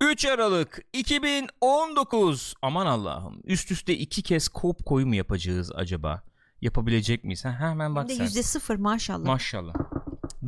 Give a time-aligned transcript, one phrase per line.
[0.00, 6.22] 3 Aralık 2019 aman Allah'ım üst üste iki kez kop koyu mu yapacağız acaba?
[6.60, 7.44] Yapabilecek miyiz?
[7.44, 8.24] Ha, hemen bak sen.
[8.24, 9.24] Yüzde sıfır maşallah.
[9.26, 9.74] maşallah.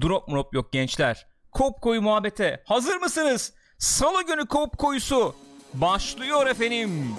[0.03, 1.27] Drop drop yok gençler.
[1.53, 3.53] Kop koyu muhabbete hazır mısınız?
[3.79, 5.35] Salı günü kop koyusu
[5.75, 7.15] başlıyor efendim.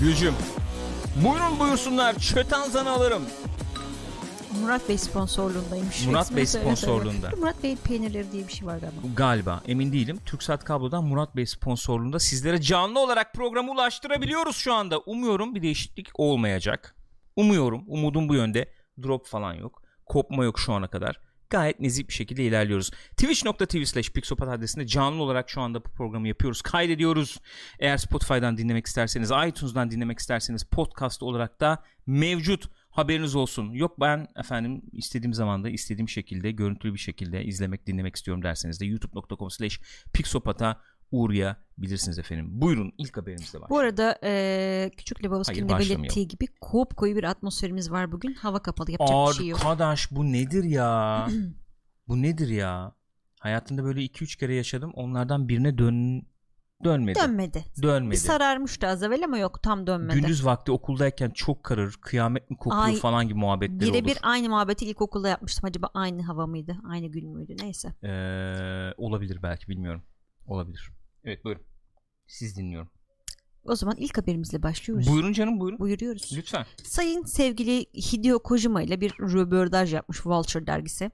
[0.00, 0.34] Gülcüm
[1.16, 3.22] Buyurun buyursunlar çötanzanı alırım
[4.62, 6.06] Murat Bey sponsorluğundaymış.
[6.06, 6.76] Murat Resmen Bey söyle söyle.
[6.76, 7.30] sponsorluğunda.
[7.36, 9.00] Murat Bey peynirleri diye bir şey var galiba.
[9.16, 10.18] Galiba emin değilim.
[10.26, 14.98] Türksat Kablo'dan Murat Bey sponsorluğunda sizlere canlı olarak programı ulaştırabiliyoruz şu anda.
[14.98, 16.96] Umuyorum bir değişiklik olmayacak.
[17.36, 17.84] Umuyorum.
[17.86, 18.68] Umudum bu yönde.
[19.02, 19.82] Drop falan yok.
[20.06, 21.20] Kopma yok şu ana kadar.
[21.50, 22.90] Gayet nezih bir şekilde ilerliyoruz.
[22.90, 26.62] Twitch.tv slash Pixopat adresinde canlı olarak şu anda bu programı yapıyoruz.
[26.62, 27.40] Kaydediyoruz.
[27.78, 32.70] Eğer Spotify'dan dinlemek isterseniz, iTunes'dan dinlemek isterseniz podcast olarak da mevcut.
[32.90, 33.70] Haberiniz olsun.
[33.70, 38.80] Yok ben efendim istediğim zaman da istediğim şekilde görüntülü bir şekilde izlemek dinlemek istiyorum derseniz
[38.80, 39.80] de youtube.com slash
[40.12, 40.80] pixopata
[41.14, 42.48] uğrayabilirsiniz efendim.
[42.50, 43.70] Buyurun ilk haberimizde var.
[43.70, 46.46] Bu arada e, Küçük Lebowski'nin de belirttiği gibi
[46.96, 48.34] koyu bir atmosferimiz var bugün.
[48.34, 49.60] Hava kapalı yapacak bir şey yok.
[49.64, 51.28] Arkadaş bu nedir ya?
[52.08, 52.94] bu nedir ya?
[53.40, 54.92] Hayatımda böyle 2-3 kere yaşadım.
[54.94, 56.26] Onlardan birine dön
[56.84, 57.18] dönmedi.
[57.18, 57.64] Dönmedi.
[57.82, 58.10] Dönmedi.
[58.10, 60.20] Bir sararmıştı az evvel ama yok tam dönmedi.
[60.20, 64.20] Gündüz vakti okuldayken çok karır, kıyamet mi kopuyor Ay, falan gibi muhabbetler Birebir olur.
[64.22, 65.64] aynı muhabbeti ilkokulda yapmıştım.
[65.64, 66.76] Acaba aynı hava mıydı?
[66.88, 67.56] Aynı gün müydü?
[67.62, 67.88] Neyse.
[68.02, 70.02] Ee, olabilir belki bilmiyorum.
[70.46, 70.90] Olabilir.
[71.24, 71.62] Evet buyurun.
[72.26, 72.90] Siz dinliyorum.
[73.64, 75.08] O zaman ilk haberimizle başlıyoruz.
[75.08, 75.78] Buyurun canım buyurun.
[75.78, 76.30] Buyuruyoruz.
[76.36, 76.66] Lütfen.
[76.84, 81.10] Sayın sevgili Hideo Kojima ile bir röportaj yapmış Vulture dergisi.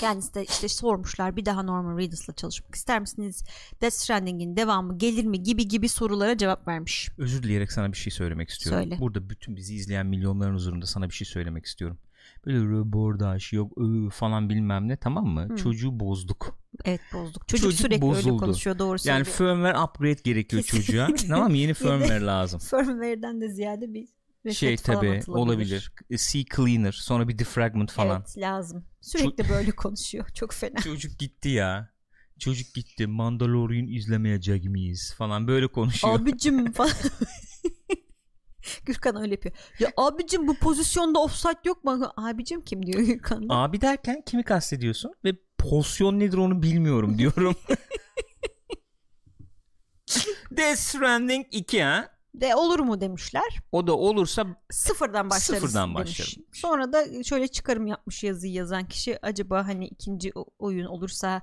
[0.00, 3.44] Kendisi de işte sormuşlar bir daha Norman Reedus'la çalışmak ister misiniz?
[3.80, 7.10] Death Stranding'in devamı gelir mi gibi gibi sorulara cevap vermiş.
[7.18, 8.82] Özür dileyerek sana bir şey söylemek istiyorum.
[8.82, 8.96] Söyle.
[9.00, 11.98] Burada bütün bizi izleyen milyonların huzurunda sana bir şey söylemek istiyorum.
[12.46, 15.48] Böyle röportaj yok ıı falan bilmem ne tamam mı?
[15.50, 15.56] Hı.
[15.56, 16.58] Çocuğu bozduk.
[16.84, 17.48] Evet bozduk.
[17.48, 18.36] Çocuk, Çocuk sürekli öyle bozuldu.
[18.36, 19.54] konuşuyor doğru Yani söylüyor.
[19.56, 21.08] firmware upgrade gerekiyor çocuğa.
[21.28, 21.56] tamam mı?
[21.56, 22.60] Yeni firmware lazım.
[22.70, 24.08] Firmware'den de ziyade bir
[24.52, 25.92] şey tabi olabilir.
[26.16, 28.16] C cleaner sonra bir defragment falan.
[28.26, 28.84] Evet lazım.
[29.00, 30.28] Sürekli böyle konuşuyor.
[30.34, 30.80] Çok fena.
[30.84, 31.94] Çocuk gitti ya.
[32.38, 33.06] Çocuk gitti.
[33.06, 36.20] Mandalorian izlemeyecek miyiz falan böyle konuşuyor.
[36.20, 36.90] abicim falan.
[38.86, 39.54] Gürkan öyle yapıyor.
[39.78, 42.12] Ya abicim bu pozisyonda offside yok mu?
[42.16, 43.46] Abicim kim diyor Gürkan.
[43.48, 45.12] Abi derken kimi kastediyorsun?
[45.24, 47.56] Ve pozisyon nedir onu bilmiyorum diyorum.
[50.50, 52.08] Death Stranding 2 ha?
[52.34, 53.58] De olur mu demişler.
[53.72, 56.20] O da olursa Sıfırdan başlarız Sıfırdan demiş.
[56.20, 56.44] başlarım.
[56.52, 59.18] Sonra da şöyle çıkarım yapmış yazıyı yazan kişi.
[59.22, 61.42] Acaba hani ikinci oyun olursa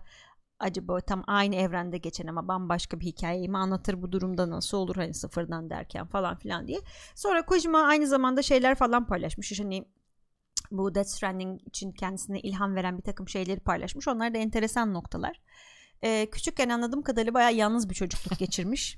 [0.61, 4.95] acaba tam aynı evrende geçen ama bambaşka bir hikayeyi mi anlatır bu durumda nasıl olur
[4.95, 6.79] hani sıfırdan derken falan filan diye.
[7.15, 9.59] Sonra Kojima aynı zamanda şeyler falan paylaşmış.
[9.59, 9.85] Hani
[10.71, 14.07] bu Death Stranding için kendisine ilham veren bir takım şeyleri paylaşmış.
[14.07, 15.41] Onlar da enteresan noktalar.
[16.03, 18.97] Ee, küçükken anladığım kadarıyla bayağı yalnız bir çocukluk geçirmiş.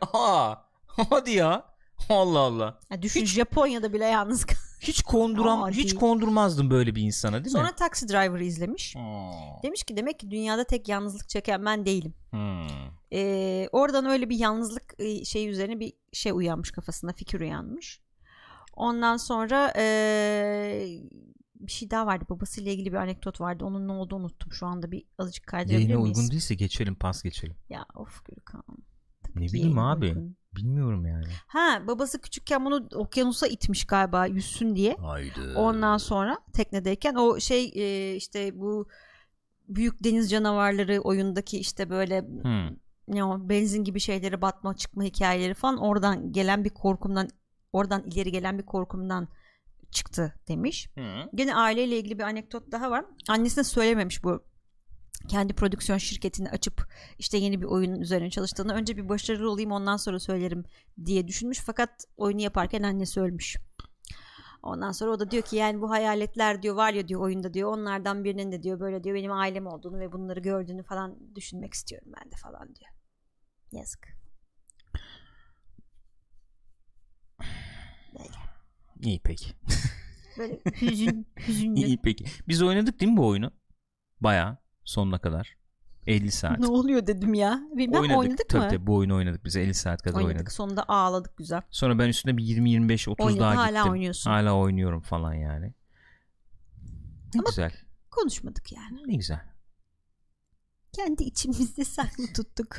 [0.12, 0.54] Aa,
[0.86, 1.74] hadi ya.
[2.08, 2.80] Allah Allah.
[2.90, 4.56] Ya düşün Japonya'da bile yalnız kal-
[4.88, 5.94] Hiç konduram Aa, hiç değil.
[5.94, 7.74] kondurmazdım böyle bir insana değil Sonra mi?
[7.76, 8.94] Taxi Driver'ı izlemiş.
[8.94, 9.02] Hmm.
[9.62, 12.14] Demiş ki demek ki dünyada tek yalnızlık çeken ben değilim.
[12.30, 12.68] Hmm.
[13.12, 14.94] Ee, oradan öyle bir yalnızlık
[15.24, 18.00] şey üzerine bir şey uyanmış kafasında fikir uyanmış.
[18.76, 20.86] Ondan sonra ee,
[21.60, 24.90] bir şey daha vardı babasıyla ilgili bir anekdot vardı onun ne olduğunu unuttum şu anda
[24.92, 26.18] bir azıcık kaydırabilir Yayına miyiz?
[26.18, 27.56] uygun değilse geçelim pas geçelim.
[27.68, 28.64] Ya of Gürkan.
[29.22, 30.06] Tabii Ne bileyim abi.
[30.06, 30.36] uygun.
[30.56, 31.24] Bilmiyorum yani.
[31.46, 34.96] Ha babası küçükken bunu okyanusa itmiş galiba yüzsün diye.
[35.00, 35.40] Haydi.
[35.56, 38.88] Ondan sonra teknedeyken o şey e, işte bu
[39.68, 42.76] büyük deniz canavarları oyundaki işte böyle Hmm.
[43.08, 47.28] ne o benzin gibi şeyleri batma çıkma hikayeleri falan oradan gelen bir korkumdan
[47.72, 49.28] oradan ileri gelen bir korkumdan
[49.90, 50.88] çıktı demiş.
[50.94, 51.30] Hmm.
[51.34, 53.04] Gene aileyle ilgili bir anekdot daha var.
[53.28, 54.42] Annesine söylememiş bu
[55.28, 56.88] kendi prodüksiyon şirketini açıp
[57.18, 60.64] işte yeni bir oyunun üzerine çalıştığını önce bir başarılı olayım ondan sonra söylerim
[61.04, 63.56] diye düşünmüş fakat oyunu yaparken annesi ölmüş.
[64.62, 67.72] Ondan sonra o da diyor ki yani bu hayaletler diyor var ya diyor oyunda diyor
[67.72, 72.12] onlardan birinin de diyor böyle diyor benim ailem olduğunu ve bunları gördüğünü falan düşünmek istiyorum
[72.20, 72.90] ben de falan diyor.
[73.72, 74.08] Yazık.
[78.18, 78.38] Böyle.
[79.02, 79.52] İyi peki.
[80.38, 81.80] Böyle hüzün, hüzünlü.
[81.80, 82.24] İyi peki.
[82.48, 83.50] Biz oynadık değil mi bu oyunu?
[84.20, 85.56] Baya sonuna kadar.
[86.06, 86.58] 50 saat.
[86.58, 87.60] ne oluyor dedim ya.
[87.76, 88.68] Bilmem oynadık, oynadık tabii mı?
[88.70, 90.34] Tabii bu oyunu oynadık biz 50 saat kadar oynadık.
[90.34, 90.52] oynadık.
[90.52, 91.62] Sonunda ağladık güzel.
[91.70, 93.92] Sonra ben üstüne bir 20 25 30 Oynadın, daha hala gittim.
[93.92, 94.30] oynuyorsun.
[94.30, 95.66] Hala oynuyorum falan yani.
[97.34, 97.72] Ne Ama- güzel.
[98.10, 99.02] Konuşmadık yani.
[99.06, 99.40] Ne güzel.
[100.92, 102.76] Kendi içimizde saklı tuttuk.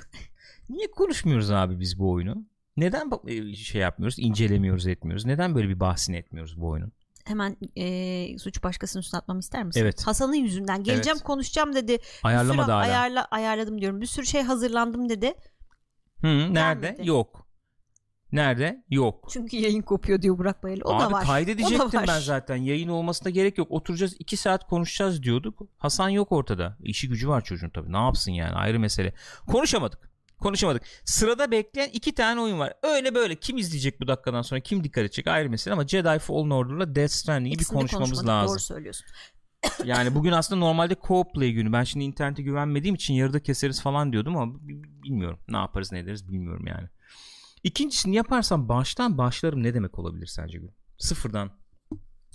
[0.70, 2.46] Niye konuşmuyoruz abi biz bu oyunu?
[2.78, 5.26] Neden e, şey yapmıyoruz, incelemiyoruz, etmiyoruz?
[5.26, 6.92] Neden böyle bir bahsini etmiyoruz bu oyunun?
[7.26, 9.82] Hemen e, suç başkasının üstüne atmamı ister misin?
[9.82, 10.08] Evet.
[10.08, 11.24] Hasan'ın yüzünden geleceğim Evet.
[11.28, 11.98] konuşacağım dedi.
[12.24, 12.84] Ayarlamadı sürü hala.
[12.84, 14.02] Ayarla, ayarladım diyorum.
[14.02, 15.34] Bir sürü şey hazırlandım dedi.
[16.22, 16.88] Hı, nerede?
[16.88, 17.08] Gelmedi.
[17.10, 17.46] Yok.
[18.32, 18.84] Nerede?
[18.90, 19.28] Yok.
[19.30, 20.82] Çünkü yayın kopuyor diyor Burak Bayıl.
[20.84, 21.24] O da Abi var.
[21.24, 22.06] O kaydedecektim da var.
[22.08, 22.56] ben zaten.
[22.56, 23.72] Yayın olmasına gerek yok.
[23.72, 25.62] Oturacağız iki saat konuşacağız diyorduk.
[25.78, 26.78] Hasan yok ortada.
[26.84, 27.92] İşi gücü var çocuğun tabii.
[27.94, 29.14] Ne yapsın yani ayrı mesele.
[29.48, 30.15] Konuşamadık.
[30.40, 30.82] Konuşamadık.
[31.06, 32.74] Sırada bekleyen iki tane oyun var.
[32.84, 36.50] Öyle böyle kim izleyecek bu dakikadan sonra kim dikkat edecek ayrı mesele ama Jedi Fallen
[36.50, 38.54] Order'la Death Stranding'i bir konuşmamız lazım.
[38.54, 39.06] Doğru söylüyorsun.
[39.86, 41.74] Yani bugün aslında normalde co-op play günü.
[41.74, 45.40] Ben şimdi internete güvenmediğim için yarıda keseriz falan diyordum ama bi- bi- bilmiyorum.
[45.48, 46.88] Ne yaparız ne ederiz bilmiyorum yani.
[47.64, 50.68] İkincisini yaparsam baştan başlarım ne demek olabilir sence Gül?
[50.98, 51.52] Sıfırdan.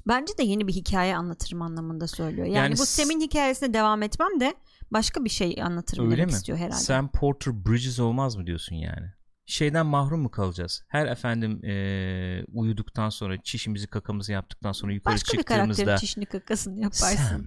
[0.08, 2.46] Bence de yeni bir hikaye anlatırım anlamında söylüyor.
[2.46, 4.54] Yani, Yani bu s- Sam'in hikayesine devam etmem de
[4.92, 6.36] başka bir şey anlatırım Öyle demek mi?
[6.36, 6.74] istiyor herhalde.
[6.82, 9.06] Sam Porter Bridges olmaz mı diyorsun yani?
[9.46, 10.82] Şeyden mahrum mu kalacağız?
[10.88, 16.26] Her efendim eee, uyuduktan sonra çişimizi kakamızı yaptıktan sonra yukarı Başka bir karakterin çıktığımızda çişini
[16.26, 17.16] kakasını yaparsın.
[17.16, 17.44] Sam,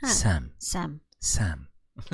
[0.00, 0.06] Ha.
[0.06, 1.58] Sam, Sam, Sam,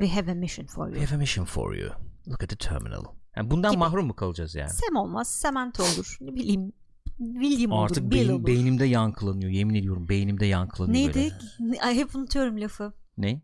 [0.00, 1.06] we have a mission for we you.
[1.06, 1.90] have a mission for you.
[2.28, 3.04] Look at the terminal.
[3.36, 3.78] Yani bundan Gibi.
[3.78, 4.70] mahrum mu kalacağız yani?
[4.70, 6.16] Sam olmaz, Samantha olur.
[6.20, 6.72] Ne bileyim,
[7.18, 8.46] William olur, Artık Bill beyin- olur.
[8.46, 9.50] beynimde yankılanıyor.
[9.50, 11.32] Yemin ediyorum beynimde yankılanıyor Neydi?
[11.60, 11.80] böyle.
[11.82, 12.92] Ay hep unutuyorum lafı.
[13.18, 13.42] Ne?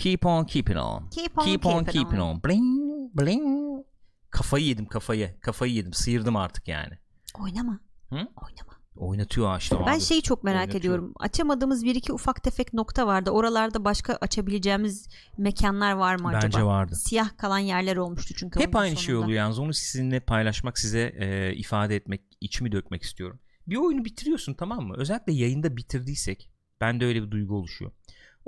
[0.00, 1.08] Keep on keeping on.
[1.08, 2.34] Keep on Keep on keeping keeping on.
[2.34, 2.42] on.
[2.44, 3.84] Bling bling.
[4.30, 5.40] Kafayı yedim kafayı.
[5.40, 5.92] Kafayı yedim.
[5.92, 6.98] Sıyırdım artık yani.
[7.40, 7.80] Oynama.
[8.08, 8.14] Hı?
[8.16, 8.80] Oynama.
[8.96, 10.00] Oynatıyor işte Ben abi.
[10.00, 10.80] şeyi çok merak Oynatıyor.
[10.80, 11.12] ediyorum.
[11.20, 13.30] Açamadığımız bir iki ufak tefek nokta vardı.
[13.30, 15.08] Oralarda başka açabileceğimiz
[15.38, 16.42] mekanlar var mı acaba?
[16.42, 16.96] Bence vardı.
[16.96, 18.60] Siyah kalan yerler olmuştu çünkü.
[18.60, 19.24] Hep aynı şey sonunda.
[19.24, 19.58] oluyor yalnız.
[19.58, 23.40] Onu sizinle paylaşmak, size e, ifade etmek, içimi dökmek istiyorum.
[23.66, 24.94] Bir oyunu bitiriyorsun tamam mı?
[24.96, 26.50] Özellikle yayında bitirdiysek
[26.80, 27.92] bende öyle bir duygu oluşuyor.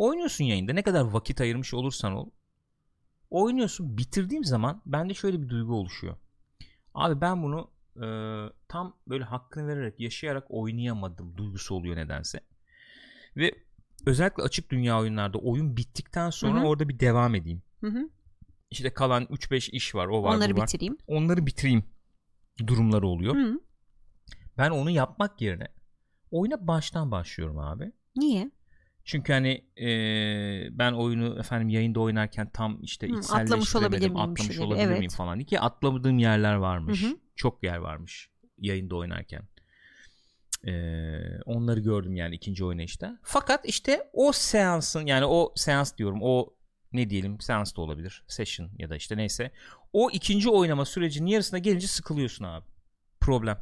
[0.03, 2.31] Oynuyorsun yayında ne kadar vakit ayırmış olursan ol.
[3.31, 6.17] Oynuyorsun bitirdiğim zaman bende şöyle bir duygu oluşuyor.
[6.95, 8.07] Abi ben bunu e,
[8.69, 12.41] tam böyle hakkını vererek yaşayarak oynayamadım duygusu oluyor nedense.
[13.37, 13.55] Ve
[14.07, 16.67] özellikle açık dünya oyunlarda oyun bittikten sonra Hı hı.
[16.67, 17.63] orada bir devam edeyim.
[17.81, 18.11] Hı hı.
[18.71, 20.67] İşte kalan 3-5 iş var o var Onları bu var.
[20.67, 20.99] bitireyim.
[21.07, 21.85] Onları bitireyim
[22.67, 23.35] durumları oluyor.
[23.35, 23.61] Hı.
[24.59, 25.69] Ben onu yapmak yerine
[26.31, 27.93] oyuna baştan başlıyorum abi.
[28.17, 28.51] Niye?
[29.05, 29.89] Çünkü hani e,
[30.79, 35.01] ben oyunu efendim yayında oynarken tam işte Hı, atlamış olabilir miyim atlamış şeyleri, olabilir miyim
[35.01, 35.15] evet.
[35.15, 35.41] falan.
[35.41, 37.03] Ki atlamadığım yerler varmış.
[37.03, 37.17] Hı hı.
[37.37, 39.43] Çok yer varmış yayında oynarken.
[40.67, 40.73] E,
[41.45, 43.19] onları gördüm yani ikinci oynayışta.
[43.23, 46.55] Fakat işte o seansın yani o seans diyorum o
[46.93, 48.25] ne diyelim seans da olabilir.
[48.29, 49.51] Session ya da işte neyse.
[49.93, 52.67] O ikinci oynama sürecinin yarısına gelince sıkılıyorsun abi.
[53.21, 53.59] Problem.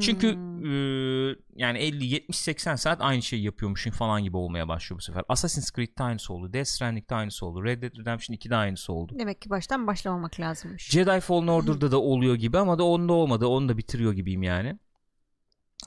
[0.00, 0.64] Çünkü Hmm.
[0.66, 5.22] e, yani 50 70 80 saat aynı şeyi yapıyormuşsun falan gibi olmaya başlıyor bu sefer.
[5.28, 6.52] Assassin's Creed'de aynısı oldu.
[6.52, 7.64] Death Stranding'de aynısı oldu.
[7.64, 9.12] Red Dead Redemption 2'de aynısı oldu.
[9.18, 10.90] Demek ki baştan başlamamak lazımmış.
[10.90, 13.46] Jedi Fallen Order'da da oluyor gibi ama da onda olmadı.
[13.46, 14.78] Onu da bitiriyor gibiyim yani.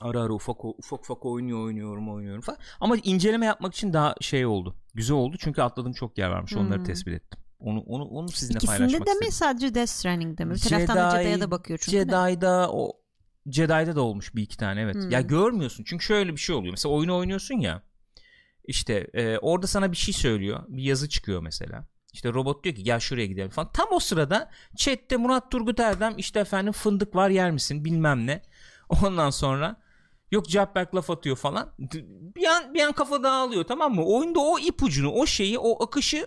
[0.00, 2.58] Ara ara ufak ufak ufak oynuyor oynuyorum oynuyorum falan.
[2.80, 4.76] Ama inceleme yapmak için daha şey oldu.
[4.94, 6.56] Güzel oldu çünkü atladığım çok yer varmış.
[6.56, 6.84] Onları Hmm.
[6.84, 7.40] tespit ettim.
[7.58, 9.26] Onu onu onu sizinle İkisinde paylaşmak de istedim.
[9.28, 10.54] mi sadece Death Stranding'de mi?
[10.54, 11.96] Bir taraftan da de bakıyor çünkü.
[11.98, 12.00] de.
[12.02, 12.92] Jedi'da o
[13.50, 14.94] Jedi'da da olmuş bir iki tane evet.
[14.94, 15.10] Hmm.
[15.10, 16.70] Ya görmüyorsun çünkü şöyle bir şey oluyor.
[16.70, 17.82] Mesela oyunu oynuyorsun ya.
[18.64, 20.64] İşte e, orada sana bir şey söylüyor.
[20.68, 21.86] Bir yazı çıkıyor mesela.
[22.12, 23.72] İşte robot diyor ki gel şuraya gidelim falan.
[23.72, 28.42] Tam o sırada chatte Murat Turgut Erdem işte efendim fındık var yer misin bilmem ne.
[28.88, 29.76] Ondan sonra
[30.30, 31.72] yok Cabberk laf atıyor falan.
[32.36, 34.04] Bir an, bir an kafa dağılıyor tamam mı?
[34.04, 36.26] Oyunda o ipucunu o şeyi o akışı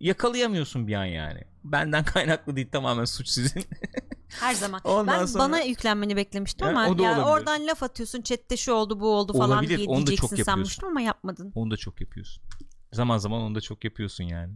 [0.00, 1.44] yakalayamıyorsun bir an yani.
[1.64, 3.64] Benden kaynaklı değil tamamen suç sizin.
[4.40, 4.80] Her zaman.
[4.84, 9.00] Ondan ben sonra- bana yüklenmeni beklemiştim Ya, ama ya oradan laf atıyorsun chatte şu oldu
[9.00, 10.52] bu oldu falan Olabilir, diye onu da çok yapıyorsun.
[10.52, 11.52] sanmıştım ama yapmadın.
[11.54, 12.42] Onu da çok yapıyorsun.
[12.92, 14.52] Zaman zaman onu da çok yapıyorsun yani.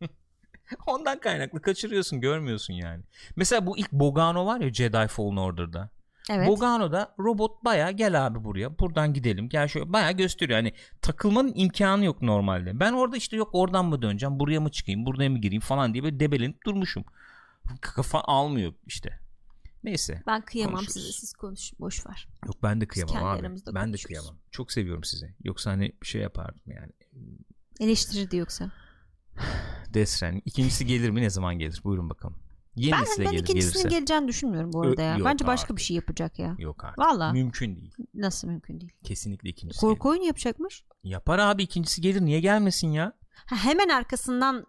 [0.86, 3.02] Ondan kaynaklı kaçırıyorsun görmüyorsun yani.
[3.36, 5.90] Mesela bu ilk Bogano var ya Jedi Fallen Order'da.
[6.30, 6.48] Evet.
[6.48, 10.58] Bogano'da robot baya gel abi buraya buradan gidelim gel şöyle baya gösteriyor.
[10.58, 12.80] Hani takılmanın imkanı yok normalde.
[12.80, 16.04] Ben orada işte yok oradan mı döneceğim buraya mı çıkayım buraya mı gireyim falan diye
[16.04, 17.04] böyle debelenip durmuşum.
[17.80, 19.20] Kafa almıyor işte.
[19.84, 20.22] Neyse.
[20.26, 20.94] ben kıyamam konuşuruz.
[21.02, 22.28] size siz konuş boş ver.
[22.46, 23.40] Yok ben de kıyamam kendi abi.
[23.40, 24.06] aramızda Ben de konuşuruz.
[24.06, 24.36] kıyamam.
[24.50, 25.34] Çok seviyorum sizi.
[25.44, 26.92] Yoksa hani şey yapardım yani.
[27.80, 28.70] Eleştirirdi yoksa.
[30.04, 30.42] Stranding.
[30.46, 31.20] İkincisi gelir mi?
[31.22, 31.80] Ne zaman gelir?
[31.84, 32.36] Buyurun bakalım.
[32.76, 33.98] Yenisi Ben, de ben gelir ikincisinin gelirse.
[33.98, 35.24] geleceğini düşünmüyorum bu arada Ö- ya.
[35.24, 35.76] Bence başka artık.
[35.76, 36.56] bir şey yapacak ya.
[36.58, 36.98] Yok artık.
[36.98, 37.32] Valla.
[37.32, 37.94] Mümkün değil.
[38.14, 38.92] Nasıl mümkün değil.
[39.04, 40.10] Kesinlikle ikincisi Korku gelir.
[40.10, 40.84] oyunu yapacakmış.
[41.04, 42.20] Yapar abi ikincisi gelir.
[42.20, 43.12] Niye gelmesin ya?
[43.46, 44.66] Ha, hemen arkasından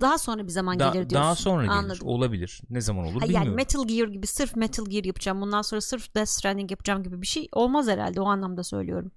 [0.00, 1.14] daha sonra bir zaman Da- gelir diyorsun.
[1.14, 1.74] daha sonra gelir.
[1.74, 2.08] Anladım.
[2.08, 2.60] Olabilir.
[2.70, 3.46] Ne zaman olur Ha, bilmiyorum.
[3.46, 5.40] yani Metal Gear gibi sırf Metal Gear yapacağım.
[5.40, 8.20] Bundan sonra sırf Death Stranding yapacağım gibi bir şey olmaz herhalde.
[8.20, 9.12] O anlamda söylüyorum.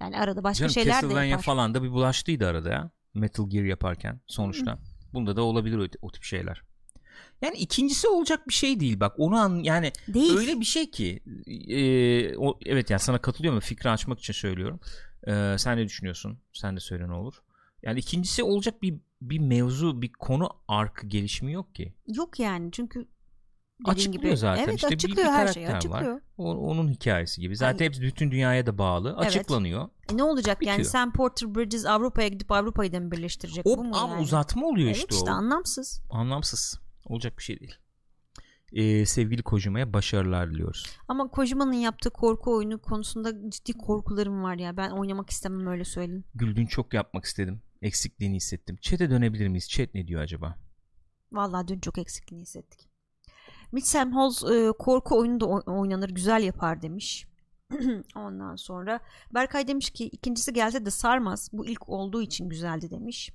[0.00, 1.42] Yani arada başka Canım şeyler de Castlevania yapar.
[1.44, 2.90] falan da bir bulaştıydı arada ya.
[3.14, 4.78] Metal Gear yaparken sonuçta.
[5.12, 6.62] Bunda da olabilir o, o tip şeyler.
[7.42, 10.36] Yani ikincisi olacak bir şey değil bak onu an yani Değil.
[10.38, 11.20] öyle bir şey ki
[11.68, 14.80] e, o, evet yani sana katılıyorum ve fikri açmak için söylüyorum.
[15.26, 16.38] E, sen ne düşünüyorsun?
[16.52, 17.34] Sen de söyle ne olur.
[17.82, 21.94] Yani ikincisi olacak bir bir mevzu bir konu arkı gelişimi yok ki.
[22.06, 23.08] Yok yani çünkü
[23.84, 24.36] Açıklıyor gibi.
[24.36, 24.64] zaten.
[24.64, 25.96] Evet İşte bir- açıklıyor bir her şeyi karakter var.
[25.98, 26.20] açıklıyor.
[26.36, 27.56] O, onun hikayesi gibi.
[27.56, 29.14] Zaten hepsi bütün dünyaya da bağlı.
[29.18, 29.26] Evet.
[29.26, 29.88] Açıklanıyor.
[30.12, 30.90] E ne olacak yani Bitiyor.
[30.92, 33.66] Sam Porter Bridges Avrupa'ya gidip Avrupa'yı da mı birleştirecek?
[33.66, 34.22] O Bu mu yani?
[34.22, 35.34] uzatma oluyor Evet işte, işte o.
[35.34, 36.02] anlamsız.
[36.10, 36.80] Anlamsız.
[37.06, 37.74] Olacak bir şey değil.
[38.72, 40.86] Ee, sevgili Kojima'ya başarılar diliyoruz.
[41.08, 44.76] Ama Kojima'nın yaptığı korku oyunu konusunda ciddi korkularım var ya.
[44.76, 46.24] Ben oynamak istemem öyle söyleyeyim.
[46.34, 47.62] Güldün çok yapmak istedim.
[47.82, 48.76] Eksikliğini hissettim.
[48.80, 49.68] Chat'e dönebilir miyiz?
[49.68, 50.58] Chat ne diyor acaba?
[51.32, 52.88] Vallahi dün çok eksikliğini hissettik.
[53.72, 57.26] Mitchell Halls e, korku oyunu da oy- oynanır güzel yapar demiş.
[58.16, 59.00] Ondan sonra
[59.34, 61.48] Berkay demiş ki ikincisi gelse de sarmaz.
[61.52, 63.30] Bu ilk olduğu için güzeldi demiş.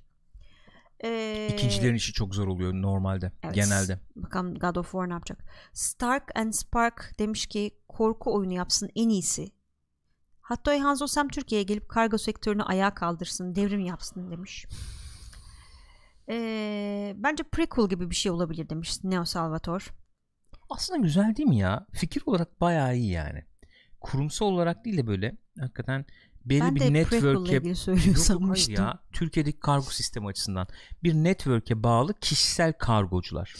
[1.04, 3.32] Ee, İkincilerin işi çok zor oluyor normalde.
[3.42, 3.54] Evet.
[3.54, 4.00] Genelde.
[4.16, 5.44] Bakalım God of War ne yapacak.
[5.72, 9.50] Stark and Spark demiş ki korku oyunu yapsın en iyisi.
[10.48, 14.66] Hatta Hanzo Sam Türkiye'ye gelip kargo sektörünü ayağa kaldırsın, devrim yapsın demiş.
[16.28, 19.92] Ee, bence prequel gibi bir şey olabilir demiş Neo Salvator.
[20.70, 21.86] Aslında güzel değil mi ya?
[21.92, 23.44] Fikir olarak bayağı iyi yani.
[24.00, 26.04] Kurumsal olarak değil de böyle hakikaten
[26.44, 28.98] belli ben bir network'e Yok, ya.
[29.12, 30.66] Türkiye'deki kargo sistemi açısından
[31.02, 33.54] bir network'e bağlı kişisel kargocular.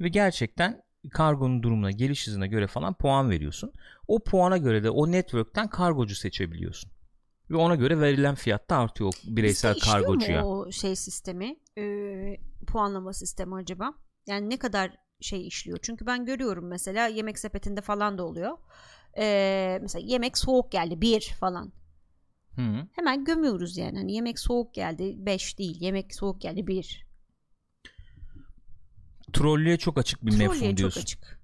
[0.00, 3.72] Ve gerçekten kargonun durumuna, geliş hızına göre falan puan veriyorsun.
[4.08, 6.90] O puana göre de o network'ten kargocu seçebiliyorsun.
[7.50, 10.42] Ve ona göre verilen fiyat da artıyor o bireysel Bizde kargocuya.
[10.42, 13.94] mu o şey sistemi, e, puanlama sistemi acaba?
[14.26, 15.78] Yani ne kadar şey işliyor?
[15.82, 18.58] Çünkü ben görüyorum mesela yemek sepetinde falan da oluyor.
[19.18, 21.72] E, mesela yemek soğuk geldi bir falan.
[22.56, 22.88] Hı.
[22.92, 23.98] Hemen gömüyoruz yani.
[23.98, 25.80] Hani yemek soğuk geldi 5 değil.
[25.80, 27.06] Yemek soğuk geldi 1.
[29.32, 31.00] Trollüye çok açık bir Trollüye mefhum çok diyorsun.
[31.00, 31.40] açık.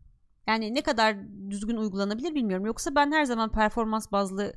[0.47, 1.16] Yani ne kadar
[1.50, 2.66] düzgün uygulanabilir bilmiyorum.
[2.66, 4.52] Yoksa ben her zaman performans bazlı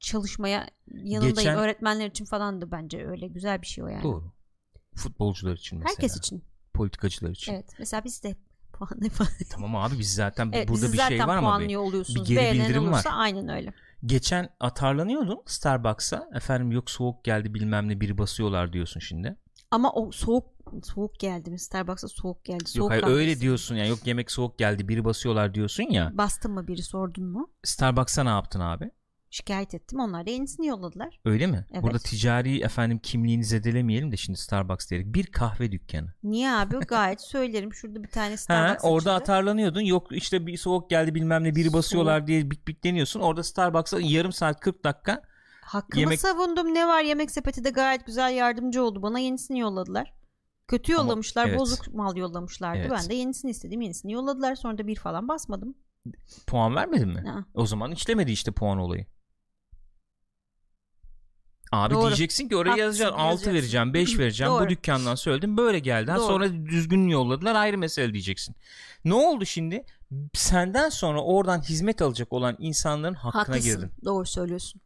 [0.00, 1.36] çalışmaya yanındayım.
[1.36, 4.02] Geçen- Öğretmenler için falan da bence öyle güzel bir şey o yani.
[4.02, 4.32] Doğru.
[4.94, 5.90] Futbolcular için mesela.
[5.92, 6.44] Herkes için.
[6.74, 7.52] Politikacılar için.
[7.52, 7.66] Evet.
[7.78, 8.36] Mesela biz de
[8.78, 9.00] falan.
[9.50, 12.64] Tamam abi biz zaten Evet, burada bir zaten şey var ama bir, bir geri Beğenen
[12.64, 13.16] bildirim olursa var.
[13.18, 13.72] aynen öyle.
[14.06, 16.28] geçen atarlanıyordun Starbucks'a.
[16.34, 19.36] Efendim yok soğuk geldi bilmem ne biri basıyorlar diyorsun şimdi.
[19.70, 20.44] Ama o soğuk
[20.84, 21.58] soğuk geldi mi?
[21.58, 22.64] Starbucks'a soğuk geldi.
[22.66, 23.18] Soğuk Yok hayır kahvesi.
[23.18, 26.10] öyle diyorsun yani yok yemek soğuk geldi biri basıyorlar diyorsun ya.
[26.14, 27.50] Bastın mı biri sordun mu?
[27.64, 28.90] Starbucks'a ne yaptın abi?
[29.30, 30.00] Şikayet ettim.
[30.00, 31.20] Onlar da yenisini yolladılar.
[31.24, 31.66] Öyle mi?
[31.72, 31.82] Evet.
[31.82, 36.12] Burada ticari efendim kimliğini zedelemeyelim de şimdi Starbucks diyerek bir kahve dükkanı.
[36.22, 36.78] Niye abi?
[36.78, 37.74] Gayet söylerim.
[37.74, 39.22] Şurada bir tane Ha, Starbucks orada açıldı.
[39.32, 39.80] atarlanıyordun.
[39.80, 43.20] Yok işte bir soğuk geldi bilmem ne biri basıyorlar diye bik bik deniyorsun.
[43.20, 45.22] Orada Starbucks'a yarım saat 40 dakika
[45.66, 46.74] Hakkımı yemek- savundum.
[46.74, 47.02] Ne var?
[47.02, 49.02] Yemek sepeti de gayet güzel yardımcı oldu.
[49.02, 50.12] Bana yenisini yolladılar.
[50.68, 51.46] Kötü Ama- yollamışlar.
[51.48, 51.58] evet.
[51.60, 52.78] Bozuk mal yollamışlardı.
[52.78, 52.90] Evet.
[52.90, 53.80] Ben de yenisini istedim.
[53.80, 54.54] Yenisini yolladılar.
[54.54, 55.74] Sonra da bir falan basmadım.
[56.46, 57.20] puan vermedin mi?
[57.28, 57.44] Ha.
[57.54, 59.06] O zaman işlemedi işte puan olayı.
[61.72, 62.06] Abi Doğru.
[62.06, 63.54] diyeceksin ki oraya Haklısın, yazacaksın 6 yazacaksın.
[63.54, 64.68] vereceğim 5 vereceğim bu Doğru.
[64.68, 66.20] dükkandan söyledim böyle geldi Doğru.
[66.26, 68.54] sonra düzgün yolladılar ayrı mesele diyeceksin.
[69.04, 69.84] Ne oldu şimdi?
[70.34, 73.62] Senden sonra oradan hizmet alacak olan insanların hakkına Haklısın.
[73.62, 73.90] girdin.
[74.04, 74.80] Doğru söylüyorsun.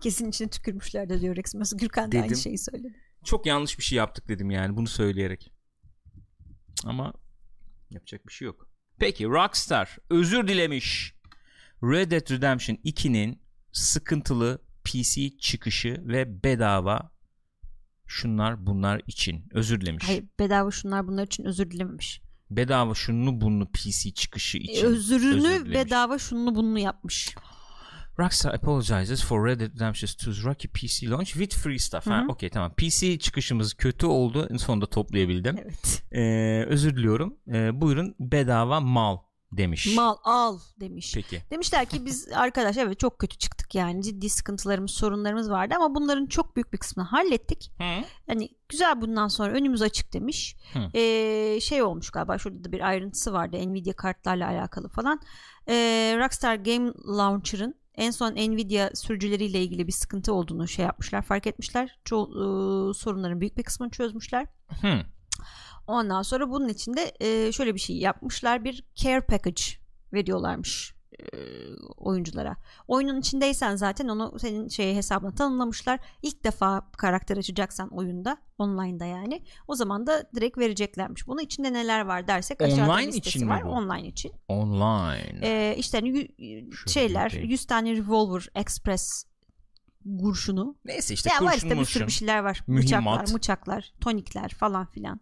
[0.00, 1.54] Kesin içine tükürmüşler de diyor Rex.
[1.54, 2.94] Mesela Gürkan da aynı şeyi söyledi.
[3.24, 5.52] Çok yanlış bir şey yaptık dedim yani bunu söyleyerek.
[6.84, 7.12] Ama
[7.90, 8.68] yapacak bir şey yok.
[8.98, 11.14] Peki Rockstar özür dilemiş.
[11.82, 17.10] Red Dead Redemption 2'nin sıkıntılı PC çıkışı ve bedava
[18.06, 20.04] şunlar bunlar için özür dilemiş.
[20.08, 22.22] Hayır bedava şunlar bunlar için özür dilememiş.
[22.50, 24.86] Bedava şunlu bunlu PC çıkışı E, için.
[24.86, 25.74] Özürünü özür dilemiş.
[25.78, 27.34] bedava şununu bununu yapmış.
[28.18, 32.06] Rockstar apologizes for Red Dead Redemption 2's rocky PC launch with free stuff.
[32.06, 32.26] Hı Ha, hı.
[32.32, 32.72] okey tamam.
[32.76, 34.48] PC çıkışımız kötü oldu.
[34.50, 35.56] En sonunda toplayabildim.
[35.62, 36.02] Evet.
[36.12, 37.36] Ee, özür diliyorum.
[37.48, 39.18] Ee, buyurun bedava mal
[39.52, 39.96] demiş.
[39.96, 41.12] Mal al demiş.
[41.14, 41.42] Peki.
[41.50, 46.26] Demişler ki biz arkadaş evet çok kötü çıktık yani ciddi sıkıntılarımız sorunlarımız vardı ama bunların
[46.26, 47.72] çok büyük bir kısmını hallettik.
[47.78, 48.04] Hı.
[48.26, 50.56] Hani güzel bundan sonra önümüz açık demiş.
[50.72, 50.98] Hı.
[50.98, 55.20] Ee, şey olmuş galiba şurada da bir ayrıntısı vardı Nvidia kartlarla alakalı falan.
[55.68, 55.74] Ee,
[56.18, 61.98] Rockstar Game Launcher'ın en son Nvidia sürücüleriyle ilgili bir sıkıntı olduğunu şey yapmışlar fark etmişler.
[62.04, 64.46] Çoğu e, sorunların büyük bir kısmını çözmüşler.
[64.82, 65.00] Hı.
[65.86, 68.64] Ondan sonra bunun içinde e, şöyle bir şey yapmışlar.
[68.64, 69.62] Bir care package
[70.12, 70.94] veriyorlarmış
[71.96, 72.56] oyunculara.
[72.88, 76.00] Oyunun içindeysen zaten onu senin şey hesabına tanımlamışlar.
[76.22, 79.42] İlk defa karakter açacaksan oyunda, online'da yani.
[79.68, 81.26] O zaman da direkt vereceklermiş.
[81.26, 83.64] Bunun içinde neler var dersek aşağıda Online listesi için mi var.
[83.64, 83.68] bu?
[83.68, 84.32] Online için.
[84.48, 85.38] Online.
[85.42, 86.28] E, işte hani
[86.86, 87.44] şeyler, bir şey.
[87.44, 89.24] 100 tane revolver express
[90.20, 90.76] kurşunu.
[90.84, 92.60] Neyse işte ya var işte bir sürü bir şeyler var.
[92.66, 93.20] mühimmat.
[93.20, 95.20] Bıçaklar, bıçaklar, tonikler falan filan.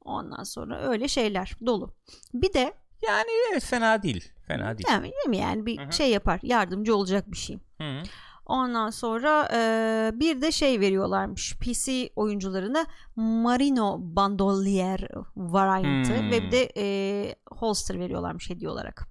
[0.00, 1.94] Ondan sonra öyle şeyler dolu.
[2.34, 2.74] Bir de
[3.06, 4.32] Yani evet fena değil.
[4.46, 4.88] Fena değil.
[4.90, 5.92] yani, değil mi yani bir Hı hı.
[5.92, 7.58] şey yapar yardımcı olacak bir şey.
[7.80, 8.02] Hı.
[8.46, 12.86] Ondan sonra e, bir de şey veriyorlarmış PC oyuncularına
[13.16, 16.30] Marino Bandolier variantı Hmm.
[16.30, 19.08] ve bir de e, holster veriyorlarmış hediye olarak.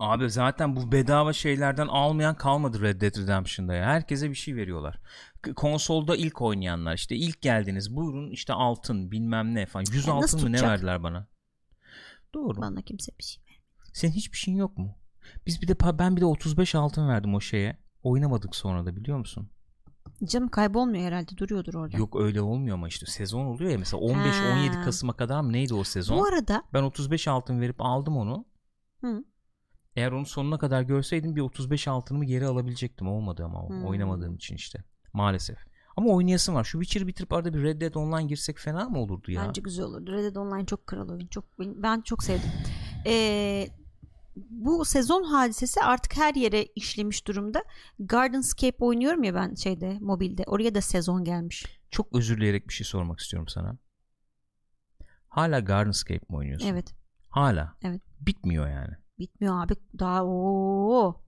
[0.00, 3.86] Abi zaten bu bedava şeylerden almayan kalmadı Red Dead Redemption'da ya.
[3.86, 4.98] Herkese bir şey veriyorlar.
[5.56, 9.84] Konsolda ilk oynayanlar işte ilk geldiniz buyurun işte altın bilmem ne falan.
[9.92, 11.26] 100 Ya nasıl altın mı ne verdiler bana?
[12.34, 12.60] Doğru.
[12.60, 13.62] Bana kimse bir şey vermedi.
[13.92, 14.94] Senin hiçbir şeyin yok mu?
[15.46, 17.76] Biz bir de ben bir de 35 altın verdim o şeye.
[18.02, 19.48] Oynamadık sonra da biliyor musun?
[20.24, 21.96] Canım kaybolmuyor herhalde duruyordur orada.
[21.96, 24.84] Yok öyle olmuyor ama işte sezon oluyor ya mesela 15-17 Ha.
[24.84, 26.18] Kasım'a kadar mı neydi o sezon?
[26.18, 28.44] Bu arada Ben 35 altın verip aldım onu.
[29.00, 29.24] Hı.
[29.96, 33.08] Eğer onu sonuna kadar görseydim bir 35 altınımı geri alabilecektim.
[33.08, 33.68] Olmadı ama o.
[33.68, 33.84] Hmm.
[33.84, 34.84] oynamadığım için işte.
[35.12, 35.58] Maalesef.
[35.96, 36.64] Ama oynayasım var.
[36.64, 39.44] Şu Witcher'ı bitirip arada bir Red Dead Online girsek fena mı olurdu ya?
[39.48, 40.12] bence güzel olurdu.
[40.12, 41.26] Red Dead Online çok kral oyun.
[41.26, 42.50] Çok ben çok sevdim.
[43.06, 43.68] Ee,
[44.36, 47.64] bu sezon hadisesi artık her yere işlemiş durumda.
[47.98, 50.44] Gardenscape oynuyorum ya ben şeyde mobilde.
[50.46, 51.66] Oraya da sezon gelmiş.
[51.90, 53.76] Çok özür dileyerek bir şey sormak istiyorum sana.
[55.28, 56.68] Hala Gardenscape mi oynuyorsun?
[56.68, 56.94] Evet.
[57.28, 57.74] Hala.
[57.82, 58.02] Evet.
[58.20, 58.94] Bitmiyor yani.
[59.18, 59.72] Bitmiyor abi.
[59.98, 61.22] Daha o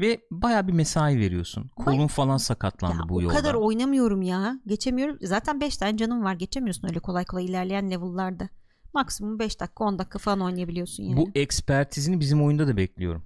[0.00, 1.70] Ve baya bir mesai veriyorsun.
[1.76, 3.34] Kolun falan sakatlandı ya bu o yolda.
[3.34, 4.60] kadar oynamıyorum ya.
[4.66, 5.18] Geçemiyorum.
[5.22, 6.34] Zaten 5 tane canım var.
[6.34, 8.48] Geçemiyorsun öyle kolay kolay ilerleyen level'larda.
[8.92, 11.16] Maksimum 5 dakika 10 dakika falan oynayabiliyorsun yani.
[11.16, 13.24] Bu ekspertizini bizim oyunda da bekliyorum.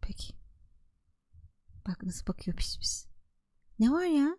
[0.00, 0.34] Peki.
[1.88, 3.06] Bak nasıl bakıyor pis pis.
[3.78, 4.36] Ne var ya?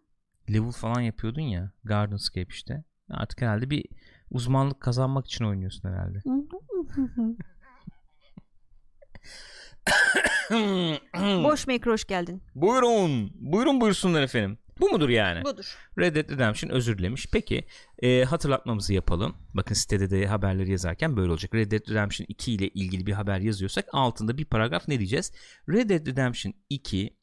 [0.49, 1.71] Level falan yapıyordun ya.
[1.83, 2.83] Gardenscape işte.
[3.09, 3.85] Artık herhalde bir
[4.31, 6.21] uzmanlık kazanmak için oynuyorsun herhalde.
[11.25, 12.41] Boş Maker hoş geldin.
[12.55, 13.31] Buyurun.
[13.35, 14.57] Buyurun buyursunlar efendim.
[14.79, 15.43] Bu mudur yani?
[15.43, 15.77] Budur.
[15.99, 17.27] Red Dead Redemption özür dilemiş.
[17.31, 17.63] Peki
[18.03, 19.35] e, hatırlatmamızı yapalım.
[19.53, 21.55] Bakın sitede de haberleri yazarken böyle olacak.
[21.55, 25.31] Red Dead Redemption 2 ile ilgili bir haber yazıyorsak altında bir paragraf ne diyeceğiz?
[25.69, 27.17] Red Dead Redemption 2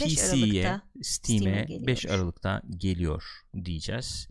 [0.00, 1.86] 5 PC'ye, Steam'e geliyor.
[1.86, 3.24] 5 Aralık'ta geliyor
[3.64, 4.28] diyeceğiz.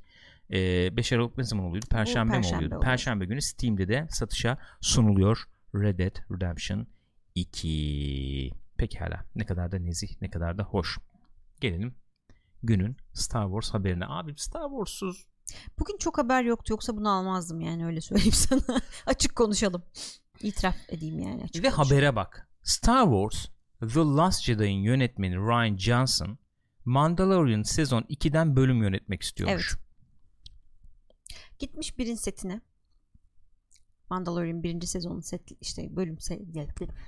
[0.53, 1.85] E, 5 Aralık ne zaman oluyordu?
[1.89, 2.75] Perşembe, mi Perşembe oluyordu?
[2.75, 2.91] oluyor.
[2.91, 5.43] Perşembe günü Steam'de de satışa sunuluyor
[5.75, 6.87] Red Dead Redemption
[7.35, 8.51] 2.
[8.87, 9.25] Pekala.
[9.35, 10.97] Ne kadar da nezih, ne kadar da hoş.
[11.59, 11.95] Gelelim
[12.63, 14.05] günün Star Wars haberine.
[14.07, 15.27] Abi Star Wars'uz
[15.79, 18.81] Bugün çok haber yoktu yoksa bunu almazdım yani öyle söyleyeyim sana.
[19.05, 19.83] açık konuşalım.
[20.41, 21.89] İtiraf edeyim yani açık ve konuşalım.
[21.89, 22.49] habere bak.
[22.63, 23.45] Star Wars
[23.93, 26.37] The Last Jedi'ın yönetmeni Ryan Johnson
[26.85, 29.77] Mandalorian sezon 2'den bölüm yönetmek istiyormuş.
[31.59, 32.61] Gitmiş birin setine.
[34.09, 36.17] Mandalorian birinci sezonun set işte bölüm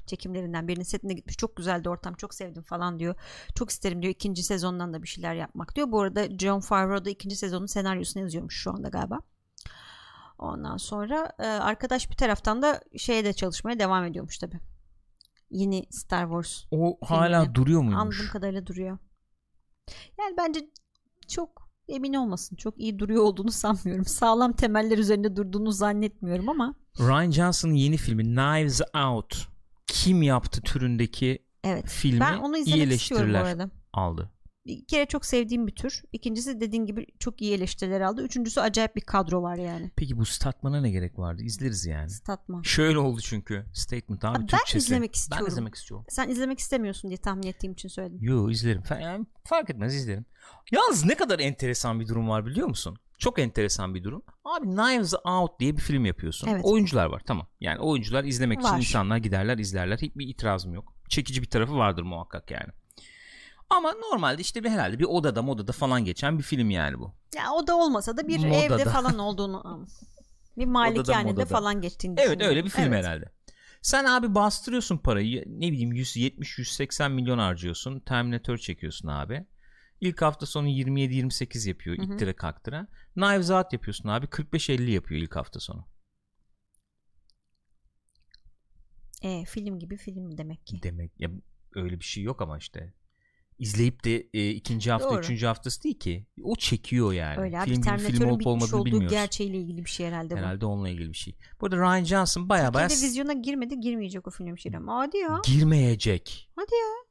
[0.05, 1.37] çekimlerinden birinin setine gitmiş.
[1.37, 2.13] Çok güzeldi ortam.
[2.13, 3.15] Çok sevdim falan diyor.
[3.55, 5.91] Çok isterim diyor ikinci sezondan da bir şeyler yapmak diyor.
[5.91, 9.19] Bu arada John Favreau da ikinci sezonun senaryosunu yazıyormuş şu anda galiba.
[10.39, 14.59] Ondan sonra e, arkadaş bir taraftan da şeye de çalışmaya devam ediyormuş tabi.
[15.49, 18.01] Yeni Star Wars O hala duruyor muymuş?
[18.01, 18.97] Anladığım kadarıyla duruyor.
[20.19, 20.69] Yani bence
[21.27, 22.55] çok emin olmasın.
[22.55, 24.05] Çok iyi duruyor olduğunu sanmıyorum.
[24.05, 29.47] Sağlam temeller üzerinde durduğunu zannetmiyorum ama Ryan Johnson'ın yeni filmi Knives Out
[29.87, 31.85] kim yaptı türündeki evet.
[31.87, 34.31] filmi Ben onu iyi izlemek eleştiriler aldı.
[34.65, 36.03] Bir kere çok sevdiğim bir tür.
[36.11, 38.23] İkincisi dediğin gibi çok iyi eleştiriler aldı.
[38.23, 39.91] Üçüncüsü acayip bir kadro var yani.
[39.95, 41.41] Peki bu statmana ne gerek vardı?
[41.43, 42.09] İzleriz yani.
[42.09, 42.61] Statman.
[42.61, 44.77] Şöyle oldu çünkü statement abi ben Türkçesi.
[44.77, 45.47] izlemek Ben istiyorum.
[45.47, 46.05] izlemek istiyorum.
[46.09, 48.17] Sen izlemek istemiyorsun diye tahmin ettiğim için söyledim.
[48.21, 48.83] Yo izlerim.
[49.01, 50.25] Yani fark etmez izlerim.
[50.71, 52.97] Yalnız ne kadar enteresan bir durum var biliyor musun?
[53.17, 54.23] Çok enteresan bir durum.
[54.45, 56.47] Abi Knives Out diye bir film yapıyorsun.
[56.47, 56.61] Evet.
[56.65, 57.47] Oyuncular var tamam.
[57.59, 58.77] Yani oyuncular izlemek için Var.
[58.77, 59.97] insanlar giderler izlerler.
[59.97, 60.93] Hiçbir itirazım yok.
[61.09, 62.69] Çekici bir tarafı vardır muhakkak yani.
[63.69, 67.13] Ama normalde işte bir herhalde bir odada modada falan geçen bir film yani bu.
[67.35, 68.55] Ya o da olmasa da bir Modada.
[68.55, 69.87] evde falan olduğunu
[70.57, 73.05] bir malikanede falan geçtiğini Evet öyle bir film Evet.
[73.05, 73.25] herhalde.
[73.81, 77.99] Sen abi bastırıyorsun parayı ne bileyim 170-180 milyon harcıyorsun.
[77.99, 79.45] Terminator çekiyorsun abi.
[80.05, 82.13] İlk hafta sonu 27-28 yapıyor Hı hı.
[82.13, 82.87] ittire kaktıra.
[83.13, 85.87] Knives Out yapıyorsun abi 45-50 yapıyor ilk hafta sonu.
[89.21, 90.83] E, film gibi film demek ki.
[90.83, 91.29] Demek ya
[91.75, 92.93] öyle bir şey yok ama işte.
[93.59, 95.19] İzleyip de e, ikinci hafta Doğru.
[95.19, 96.27] üçüncü haftası değil ki.
[96.43, 97.39] O çekiyor yani.
[97.39, 99.11] Öyle abi film gibi film olup olmadığını bilmiyoruz.
[99.11, 100.37] gerçeğiyle ilgili bir şey herhalde bu.
[100.37, 101.35] Herhalde onunla ilgili bir şey.
[101.61, 104.87] Bu arada Ryan Johnson baya baya Türkiye'de vizyona girmedi girmeyecek o film Şirin.
[104.87, 105.41] Hadi ya.
[105.45, 106.49] girmeyecek.
[106.55, 107.05] Hadi ya.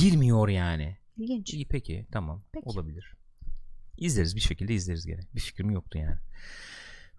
[0.00, 1.01] Girmiyor yani.
[1.16, 1.54] İlginç.
[1.54, 2.68] İyi peki tamam Peki.
[2.68, 3.14] olabilir.
[3.98, 5.20] İzleriz bir şekilde izleriz gene.
[5.34, 6.16] Bir fikrim yoktu yani.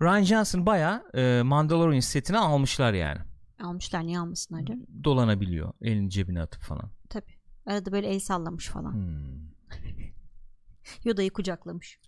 [0.01, 3.19] Ryan Johnson baya e, Mandalorian setine almışlar yani.
[3.59, 4.87] Almışlar niye almasınlar canım?
[5.03, 5.73] Dolanabiliyor.
[5.81, 6.91] Elini cebine atıp falan.
[7.09, 7.33] Tabii.
[7.65, 8.93] Arada böyle el sallamış falan.
[8.93, 9.53] Hmm.
[11.03, 11.99] Yoda'yı kucaklamış.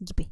[0.00, 0.26] Gibi.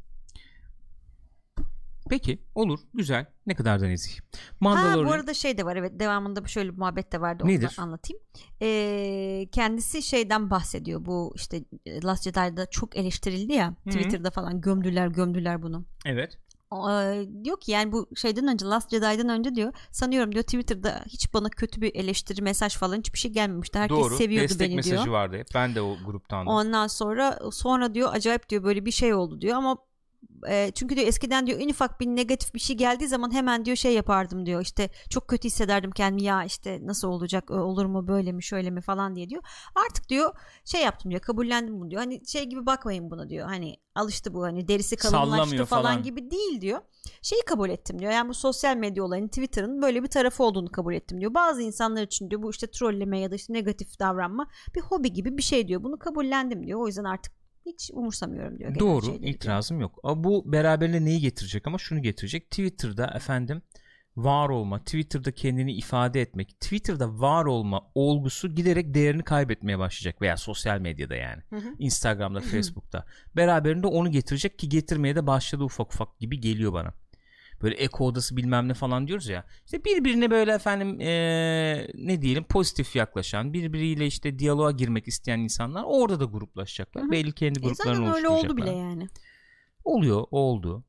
[2.11, 4.19] Peki olur güzel ne kadar da nezih.
[4.19, 7.51] Ha Mandalorian bu arada şey de var evet devamında şöyle bir muhabbet de vardı onu
[7.51, 7.77] Nedir?
[7.77, 8.23] da anlatayım.
[8.61, 11.63] Ee, kendisi şeyden bahsediyor bu işte
[12.03, 13.89] Last Jedi'da çok eleştirildi ya hı.
[13.89, 15.85] Twitter'da falan gömdüler gömdüler bunu.
[16.05, 16.37] evet
[16.73, 21.33] Ee, diyor ki yani bu şeyden önce Last Jedi'den önce diyor sanıyorum diyor Twitter'da hiç
[21.33, 23.79] bana kötü bir eleştiri mesaj falan hiçbir şey gelmemişti.
[23.79, 25.07] Herkes doğru seviyordu destek beni mesajı diyor.
[25.07, 25.47] vardı hep.
[25.55, 26.53] ben de o gruptandım.
[26.53, 29.77] Ondan sonra sonra diyor acayip diyor böyle bir şey oldu diyor ama
[30.49, 33.77] e, çünkü diyor eskiden diyor en ufak bir negatif bir şey geldiği zaman hemen diyor
[33.77, 38.31] şey yapardım diyor işte çok kötü hissederdim kendimi ya işte nasıl olacak olur mu böyle
[38.31, 39.43] mi şöyle mi falan diye diyor.
[39.87, 42.01] Artık diyor şey yaptım diyor kabullendim bunu diyor.
[42.01, 46.03] Hani şey gibi bakmayın buna diyor hani alıştı bu hani derisi kalınlaştı falan, falan.
[46.03, 46.79] gibi değil diyor.
[47.21, 50.93] Şeyi kabul ettim diyor yani bu sosyal medya olayının Twitter'ın böyle bir tarafı olduğunu kabul
[50.93, 51.33] ettim diyor.
[51.33, 55.37] Bazı insanlar için diyor bu işte trolleme ya da işte negatif davranma bir hobi gibi
[55.37, 55.83] bir şey diyor.
[55.83, 58.79] Bunu kabullendim diyor o yüzden artık hiç umursamıyorum diyor.
[58.79, 59.33] Doğru şeyleri diyor.
[59.33, 59.99] itirazım yok.
[60.03, 62.51] Ama bu beraberinde neyi getirecek ama şunu getirecek.
[62.51, 63.61] Twitter'da efendim
[64.17, 70.37] var olma, Twitter'da kendini ifade etmek, Twitter'da var olma olgusu giderek değerini kaybetmeye başlayacak veya
[70.37, 71.41] sosyal medyada yani.
[71.49, 71.75] Hı hı.
[71.79, 73.05] Instagram'da, Facebook'ta.
[73.35, 76.93] Beraberinde onu getirecek ki getirmeye de başladı ufak ufak gibi geliyor bana.
[77.63, 79.45] Böyle eko odası bilmem ne falan diyoruz ya.
[79.65, 85.83] İşte birbirine böyle efendim eee, ne diyelim pozitif yaklaşan, birbiriyle işte diyaloğa girmek isteyen insanlar
[85.85, 87.03] orada da gruplaşacaklar.
[87.03, 87.11] Hı hı.
[87.11, 88.49] Belli kendi E gruplarını öyle oluşturacaklar.
[88.49, 89.07] oldu bile yani.
[89.83, 90.83] Oluyor, oldu.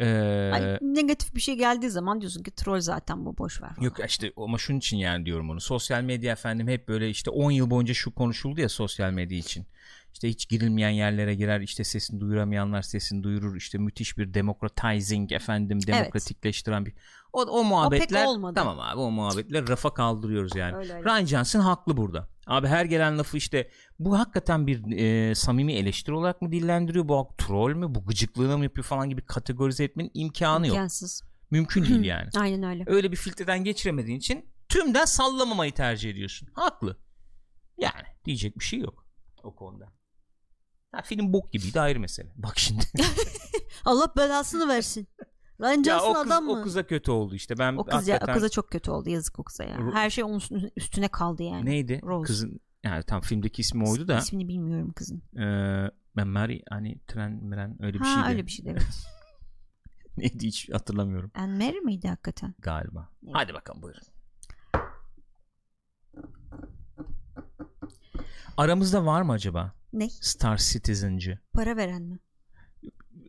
[0.00, 3.68] Ee, negatif bir şey geldiği zaman diyorsun ki troll zaten bu boş ver.
[3.74, 3.84] falan.
[3.84, 5.60] yok işte ama şunun için yani diyorum onu.
[5.60, 9.66] Sosyal medya efendim hep böyle işte 10 yıl boyunca şu konuşuldu ya sosyal medya için.
[10.14, 15.86] İşte hiç girilmeyen yerlere girer işte sesini duyuramayanlar sesini duyurur işte müthiş bir democratizing efendim
[15.86, 16.94] demokratikleştiren bir
[17.32, 18.54] o, o muhabbetler olmadı.
[18.54, 20.76] tamam abi o muhabbetler rafa kaldırıyoruz yani.
[20.76, 21.04] Öyle öyle.
[21.04, 22.28] Ryan Johnson haklı burada.
[22.46, 27.08] Abi her gelen lafı işte bu hakikaten bir e, samimi eleştiri olarak mı dillendiriyor?
[27.08, 27.94] Bu troll mü?
[27.94, 30.76] Bu gıcıklığına mı yapıyor falan gibi kategorize etmenin imkanı yok.
[30.76, 31.22] İmkansız.
[31.50, 32.28] Mümkün değil yani.
[32.38, 32.84] Aynen öyle.
[32.86, 36.48] Öyle bir filtreden geçiremediğin için tümden sallamamayı tercih ediyorsun.
[36.52, 36.96] Haklı.
[37.78, 39.06] Yani diyecek bir şey yok
[39.42, 39.92] o konuda.
[40.94, 42.32] Ha, film bok gibiydi ayrı mesele.
[42.36, 42.84] Bak şimdi.
[43.84, 45.08] Allah belasını versin.
[45.60, 46.60] Ryan ya Johnson o, kız, adam mı?
[46.60, 47.58] o kıza kötü oldu işte.
[47.58, 49.78] Ben O kız ya, hakikaten- o kıza çok kötü oldu yazık o kıza ya.
[49.92, 50.40] Her şey onun
[50.76, 51.64] üstüne- kaldı yani.
[51.64, 52.00] neydi?
[52.04, 52.26] Rose.
[52.26, 54.18] Kızın yani tam filmdeki ismi oydu da.
[54.18, 55.22] İsmini bilmiyorum kızın.
[55.38, 58.28] Ee, ben Mary hani tren miren öyle bir ha şeydi.
[58.28, 58.86] öyle bir şeydi evet.
[60.16, 62.54] Neydi hiç hatırlamıyorum Anne Mary miydi hakikaten?
[62.58, 63.08] galiba.
[63.24, 63.34] Evet.
[63.36, 64.02] Hadi bakalım buyurun.
[68.56, 70.08] Aramızda var mı acaba Ne?
[70.10, 71.38] Star Citizen'cı?
[71.52, 72.18] Para veren mi?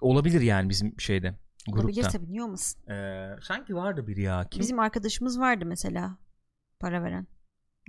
[0.01, 2.09] Olabilir yani bizim şeyde Olabilir grupta.
[2.09, 2.91] tabii niye olmasın.
[2.91, 4.47] Ee, sanki vardı biri ya.
[4.51, 4.61] Kim?
[4.61, 6.17] Bizim arkadaşımız vardı mesela
[6.79, 7.27] para veren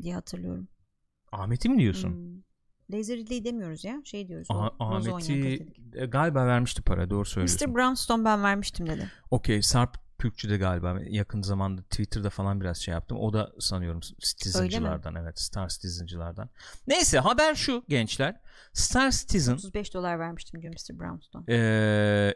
[0.03, 0.69] diye hatırlıyorum.
[1.33, 2.11] Ahmet'i mi diyorsun?
[2.11, 2.43] Hmm.
[2.99, 4.01] Laser Ridley demiyoruz ya.
[4.05, 4.49] Şey diyoruz.
[4.51, 5.67] Ah- Ahmet'i
[6.09, 7.71] galiba vermişti para doğru söylüyorsun.
[7.71, 7.75] Mr.
[7.75, 9.11] Brownstone ben vermiştim dedi.
[9.31, 13.19] Okey Sarp Türkçü de galiba yakın zamanda Twitter'da falan biraz şey yaptım.
[13.19, 16.51] O da sanıyorum Citizen'cılardan evet Star Citizen'cılardan.
[16.87, 18.41] Neyse haber şu gençler.
[18.73, 20.99] Star Citizen 35 dolar vermiştim diyor Mr.
[20.99, 21.45] Brownstone.
[21.49, 22.35] eee,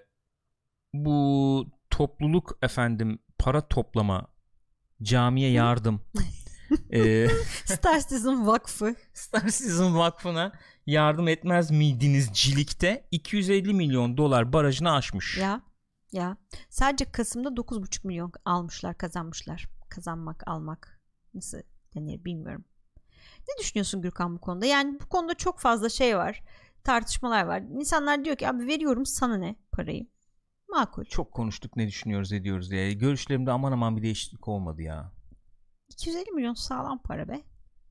[0.95, 4.27] bu topluluk efendim para toplama
[5.03, 6.03] camiye yardım
[7.64, 8.95] Star Citizen Vakfı.
[9.14, 10.53] Star Citizen Vakfı'na
[10.87, 15.38] yardım etmez miydiniz cilikte 250 milyon dolar barajını aşmış.
[15.38, 15.62] Ya
[16.12, 16.37] ya
[16.68, 19.68] sadece Kasım'da 9,5 milyon almışlar kazanmışlar.
[19.88, 21.01] Kazanmak almak
[21.35, 21.59] nasıl
[21.94, 22.64] denir bilmiyorum.
[23.49, 24.66] Ne düşünüyorsun Gürkan bu konuda?
[24.66, 26.42] Yani bu konuda çok fazla şey var.
[26.85, 27.61] Tartışmalar var.
[27.61, 30.07] İnsanlar diyor ki abi veriyorum sana ne parayı.
[30.68, 31.05] Makul.
[31.05, 32.92] Çok konuştuk ne düşünüyoruz ediyoruz diye.
[32.92, 35.12] Görüşlerimde aman aman bir değişiklik olmadı ya.
[35.88, 37.42] 250 milyon sağlam para be.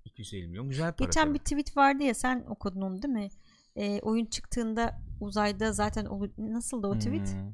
[0.06, 1.06] 250 milyon güzel para.
[1.06, 1.34] Geçen tabii.
[1.34, 3.30] bir tweet vardı ya sen okudun onu değil mi?
[3.76, 7.34] Ee, oyun çıktığında uzayda zaten nasıl da o tweet?
[7.34, 7.54] Hmm.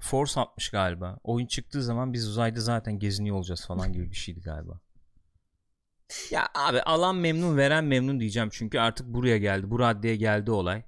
[0.00, 1.18] Force atmış galiba.
[1.24, 4.80] Oyun çıktığı zaman biz uzayda zaten geziniyor olacağız falan gibi bir şeydi galiba.
[6.30, 9.70] Ya abi alan memnun veren memnun diyeceğim çünkü artık buraya geldi.
[9.70, 10.82] Bu raddeye geldi olay.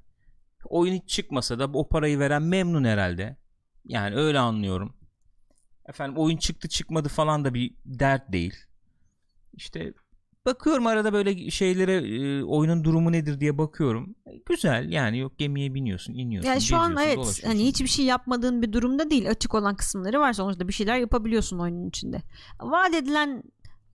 [0.65, 3.37] Oyun hiç çıkmasa da o parayı veren memnun herhalde.
[3.85, 4.97] Yani öyle anlıyorum.
[5.89, 8.55] Efendim oyun çıktı çıkmadı falan da bir dert değil.
[9.53, 9.93] İşte
[10.47, 14.15] bakıyorum arada böyle şeylere e, oyunun durumu nedir diye bakıyorum.
[14.27, 16.49] E, Güzel yani yok gemiye biniyorsun iniyorsun.
[16.51, 19.31] Yani şu an evet hani hiçbir şey yapmadığın bir durumda değil.
[19.31, 20.33] Açık olan kısımları var.
[20.33, 22.23] Sonuçta bir şeyler yapabiliyorsun oyunun içinde.
[22.61, 23.43] Vaat edilen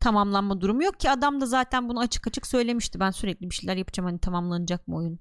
[0.01, 3.01] tamamlanma durumu yok ki adam da zaten bunu açık açık söylemişti.
[3.01, 5.19] Ben sürekli bir şeyler yapacağım hani tamamlanacak mı oyun?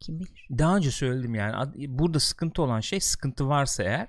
[0.00, 0.46] Kim bilir.
[0.58, 4.08] Daha önce söyledim yani ad- burada sıkıntı olan şey sıkıntı varsa eğer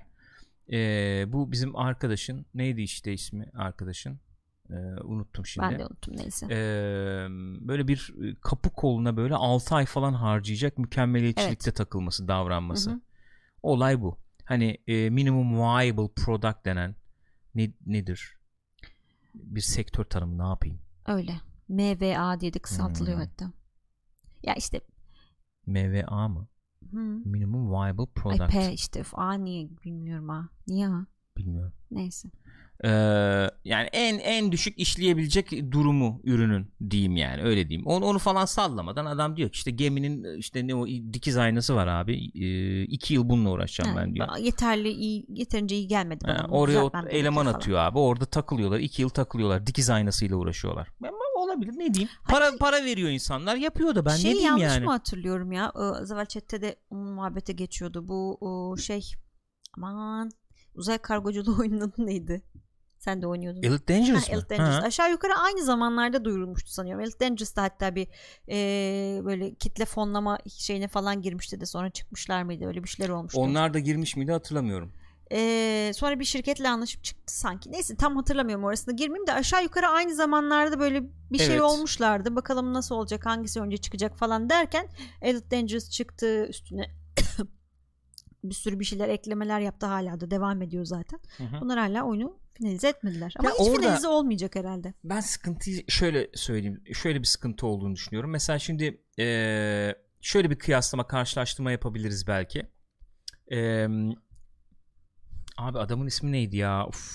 [0.68, 4.20] eee, bu bizim arkadaşın neydi işte ismi arkadaşın
[4.70, 5.66] Eee, unuttum şimdi.
[5.66, 6.46] Ben de unuttum neyse.
[6.50, 7.26] Eee,
[7.68, 12.90] böyle bir e, kapı koluna böyle 6 ay falan harcayacak mükemmeliyetçilikte takılması davranması.
[12.90, 13.00] Hı hı.
[13.62, 14.18] Olay bu.
[14.44, 16.94] hani e, minimum viable product denen
[17.54, 18.36] ne, nedir?
[19.34, 20.78] Bir sektör tanımı ne yapayım?
[21.06, 21.40] Öyle.
[21.68, 23.24] MVA diye de kısaltılıyor Hmm.
[23.24, 23.52] hatta.
[24.42, 24.80] Ya işte
[25.66, 26.48] MVA mı?
[26.92, 26.96] hı.
[27.24, 28.50] Minimum viable Ay product.
[28.52, 30.48] P işte F, A niye bilmiyorum ha.
[30.68, 31.06] Niye ha?
[31.36, 31.72] Bilmiyorum.
[31.90, 32.28] Neyse.
[32.84, 32.88] Ee,
[33.64, 37.86] yani en en düşük işleyebilecek durumu ürünün diyeyim yani öyle diyeyim.
[37.86, 41.86] Onu, onu falan sallamadan adam diyor ki işte geminin işte ne o dikiz aynası var
[41.86, 42.30] abi.
[42.34, 44.28] Ee, iki yıl bununla uğraşacağım Ha, ben diyor.
[44.38, 46.38] Yeterli iyi yeterince iyi gelmedi bana.
[46.38, 47.54] Ha, oraya o eleman falan.
[47.54, 47.98] atıyor abi.
[47.98, 48.78] Orada takılıyorlar.
[48.78, 49.66] iki yıl takılıyorlar.
[49.66, 50.88] Dikiz aynasıyla uğraşıyorlar.
[51.02, 52.10] Ama olabilir ne diyeyim.
[52.28, 53.56] Para para veriyor insanlar.
[53.56, 54.84] Yapıyor da ben şey ne diyeyim yanlış yani.
[54.84, 55.72] mı hatırlıyorum ya?
[55.76, 58.08] Ee, Zavel Chat'te de onun muhabbete geçiyordu.
[58.08, 59.12] Bu o, şey
[59.76, 60.30] aman
[60.74, 62.42] uzay kargoculuğu oyunun adı neydi?
[63.00, 63.62] Sen de oynuyordun.
[63.62, 64.38] Elite Dangerous Ha, mı?
[64.38, 64.82] Elite Dangerous.
[64.82, 64.86] Ha.
[64.86, 67.04] Aşağı yukarı aynı zamanlarda duyurulmuştu sanıyorum.
[67.04, 68.08] Elite Dangerous'ta hatta bir
[68.48, 72.66] e, böyle kitle fonlama şeyine falan girmişti de sonra çıkmışlar mıydı?
[72.66, 73.40] Öyle bir şeyler olmuştu.
[73.40, 74.92] Onlar da girmiş miydi hatırlamıyorum.
[75.32, 77.72] Ee, sonra bir şirketle anlaşıp çıktı sanki.
[77.72, 81.60] Neyse tam hatırlamıyorum orasını girmeyeyim de aşağı yukarı aynı zamanlarda böyle bir şey Evet.
[81.60, 82.36] olmuşlardı.
[82.36, 84.88] Bakalım nasıl olacak, hangisi önce çıkacak falan derken
[85.22, 86.90] Elite Dangerous çıktı üstüne.
[88.44, 91.20] bir sürü bir şeyler eklemeler yaptı hala da devam ediyor zaten.
[91.36, 91.60] Hı hı.
[91.60, 93.34] Bunlar hala oyunu finalize etmediler.
[93.38, 94.94] Ama Ya hiç orada- finalize olmayacak herhalde.
[95.04, 96.82] Ben sıkıntıyı şöyle söyleyeyim.
[96.94, 98.30] Şöyle bir sıkıntı olduğunu düşünüyorum.
[98.30, 102.62] Mesela şimdi eee, şöyle bir kıyaslama, karşılaştırma yapabiliriz belki.
[103.50, 103.88] Eee,
[105.56, 106.86] abi adamın ismi neydi ya?
[106.86, 107.10] Uf,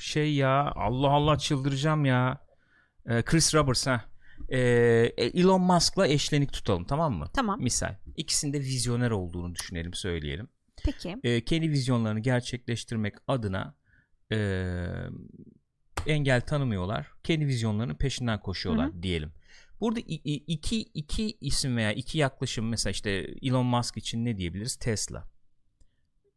[0.00, 2.46] şey ya Allah Allah çıldıracağım ya.
[3.08, 4.04] Eee, Chris Roberts ha.
[4.50, 7.26] Eee, Elon Musk'la eşlenik tutalım tamam mı?
[7.34, 7.60] Tamam.
[7.62, 7.94] Misal.
[8.16, 10.48] İkisinde vizyoner olduğunu düşünelim, söyleyelim.
[10.84, 11.16] Peki.
[11.24, 13.74] e, kendi vizyonlarını gerçekleştirmek adına
[14.32, 14.38] e,
[16.06, 17.10] engel tanımıyorlar.
[17.24, 19.32] Kendi vizyonlarının peşinden koşuyorlar diyelim.
[19.80, 23.10] Burada iki, iki isim veya iki yaklaşım mesela işte
[23.42, 24.76] Elon Musk için ne diyebiliriz?
[24.76, 25.24] Tesla.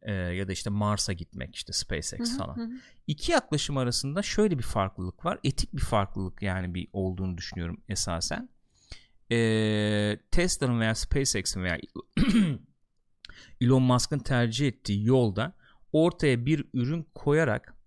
[0.02, 2.56] E, ya da işte Mars'a gitmek işte SpaceX Hı hı, falan.
[2.56, 2.70] hı.
[3.06, 5.38] İki yaklaşım arasında şöyle bir farklılık var.
[5.44, 8.48] Etik bir farklılık yani bir olduğunu düşünüyorum esasen.
[9.32, 11.78] Ee, Tesla'nın veya SpaceX'in veya
[13.60, 15.52] Elon Musk'ın tercih ettiği yolda
[15.92, 17.79] ortaya bir ürün koyarak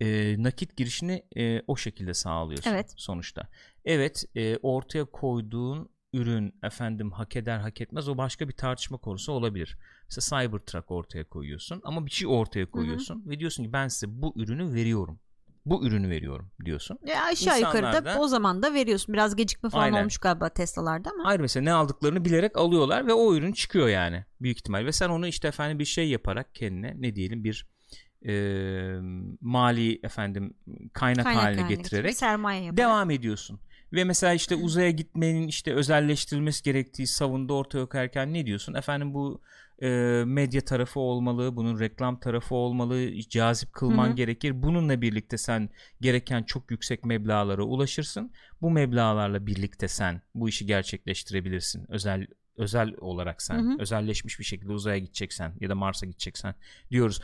[0.00, 2.92] e, nakit girişini e, o şekilde sağlıyorsun Evet.
[2.96, 3.48] sonuçta.
[3.84, 9.32] Evet e, ortaya koyduğun ürün efendim hak eder hak etmez o başka bir tartışma konusu
[9.32, 9.78] olabilir.
[10.08, 14.32] Mesela Cybertruck ortaya koyuyorsun ama bir şey ortaya koyuyorsun ve diyorsun ki ben size bu
[14.36, 15.20] ürünü veriyorum.
[15.66, 16.98] Bu ürünü veriyorum diyorsun.
[17.06, 19.12] Ya aşağı İnsanlar yukarı da o zaman da veriyorsun.
[19.12, 20.00] Biraz gecikme falan Aynen.
[20.00, 21.28] olmuş galiba Tesla'larda ama.
[21.28, 24.86] Ayrı mesela ne aldıklarını bilerek alıyorlar ve o ürün çıkıyor yani büyük ihtimal.
[24.86, 27.66] Ve sen onu işte efendim bir şey yaparak kendine ne diyelim bir
[28.28, 28.32] e,
[29.40, 30.54] mali efendim
[30.92, 32.76] kaynak, Kaynak haline haline getirerek sermaye yaparak.
[32.76, 33.60] devam ediyorsun.
[33.92, 38.74] Ve mesela işte uzaya gitmenin işte özelleştirilmesi gerektiği savunda ortaya koyarken ne diyorsun?
[38.74, 39.40] Efendim bu
[39.82, 39.88] e,
[40.26, 44.16] medya tarafı olmalı, bunun reklam tarafı olmalı, cazip kılman Hı hı.
[44.16, 44.62] gerekir.
[44.62, 48.32] Bununla birlikte sen gereken çok yüksek meblağlara ulaşırsın.
[48.62, 51.86] Bu meblağlarla birlikte sen bu işi gerçekleştirebilirsin.
[51.88, 53.76] Özel özel olarak sen, Hı hı.
[53.78, 56.54] özelleşmiş bir şekilde uzaya gideceksen ya da Mars'a gideceksen
[56.90, 57.20] diyoruz.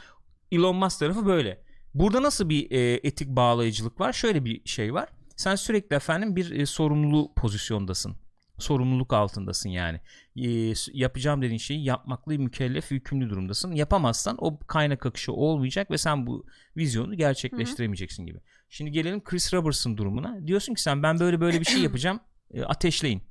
[0.52, 1.62] Elon Musk tarafı böyle.
[1.94, 4.12] Burada nasıl bir e, etik bağlayıcılık var?
[4.12, 5.08] Şöyle bir şey var.
[5.36, 8.16] Sen sürekli efendim bir e, sorumlulu pozisyondasın.
[8.58, 10.00] Sorumluluk altındasın yani.
[10.36, 13.72] E, yapacağım dediğin şeyi yapmakla mükellef, yükümlü durumdasın.
[13.72, 18.38] Yapamazsan o kaynak akışı olmayacak ve sen bu vizyonu gerçekleştiremeyeceksin gibi.
[18.68, 20.46] Şimdi gelelim Chris Roberts'ın durumuna.
[20.46, 22.20] Diyorsun ki sen ben böyle böyle bir şey yapacağım.
[22.54, 23.22] E, ateşleyin.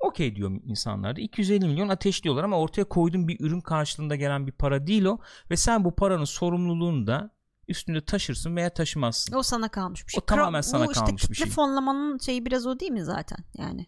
[0.00, 4.52] Okey diyor insanlar da 250 milyon ateşliyorlar ama ortaya koyduğun bir ürün karşılığında gelen bir
[4.52, 5.18] para değil o
[5.50, 7.30] ve sen bu paranın sorumluluğunu da
[7.68, 9.34] üstünde taşırsın veya taşımazsın.
[9.36, 10.18] O sana kalmış bir şey.
[10.22, 11.52] O tamamen sana bu işte kalmış bir kitle şey.
[11.52, 13.86] fonlamanın şeyi biraz o değil mi zaten yani?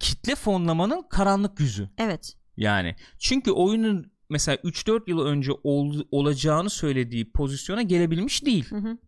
[0.00, 2.36] Kitle fonlamanın karanlık yüzü Evet.
[2.56, 2.96] yani.
[3.18, 8.98] Çünkü oyunun mesela 3-4 yıl önce ol- olacağını söylediği pozisyona gelebilmiş değil Hı hı.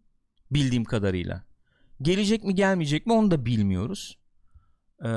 [0.51, 1.45] bildiğim kadarıyla.
[2.03, 4.19] Gelecek mi gelmeyecek mi onu da bilmiyoruz.
[5.05, 5.09] Ee,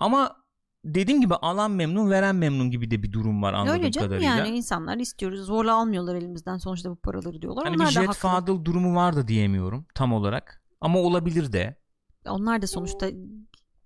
[0.00, 0.36] ama
[0.84, 4.36] dediğim gibi alan memnun veren memnun gibi de bir durum var anladığım Öyle canım kadarıyla.
[4.36, 5.40] yani insanlar istiyoruz.
[5.40, 7.64] Zorla almıyorlar elimizden sonuçta bu paraları diyorlar.
[7.64, 8.14] Hani Onlar bir Jet.
[8.14, 10.62] Fadıl durumu var da diyemiyorum tam olarak.
[10.80, 11.76] Ama olabilir de.
[12.26, 13.10] Onlar da sonuçta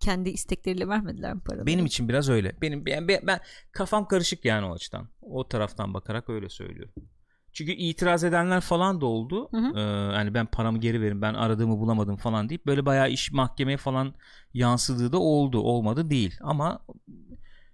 [0.00, 1.66] kendi istekleriyle vermediler mi paraları?
[1.66, 2.56] Benim için biraz öyle.
[2.62, 3.40] Benim ben, ben, ben-
[3.72, 5.08] kafam karışık yani o açıdan.
[5.22, 6.94] O taraftan bakarak öyle söylüyorum.
[7.52, 9.48] Çünkü itiraz edenler falan da oldu.
[9.50, 9.78] Hı hı.
[9.78, 9.80] Ee,
[10.16, 14.14] yani ben paramı geri verin ben aradığımı bulamadım falan deyip böyle bayağı iş mahkemeye falan
[14.54, 15.60] yansıdığı da oldu.
[15.60, 16.36] Olmadı değil.
[16.40, 16.80] Ama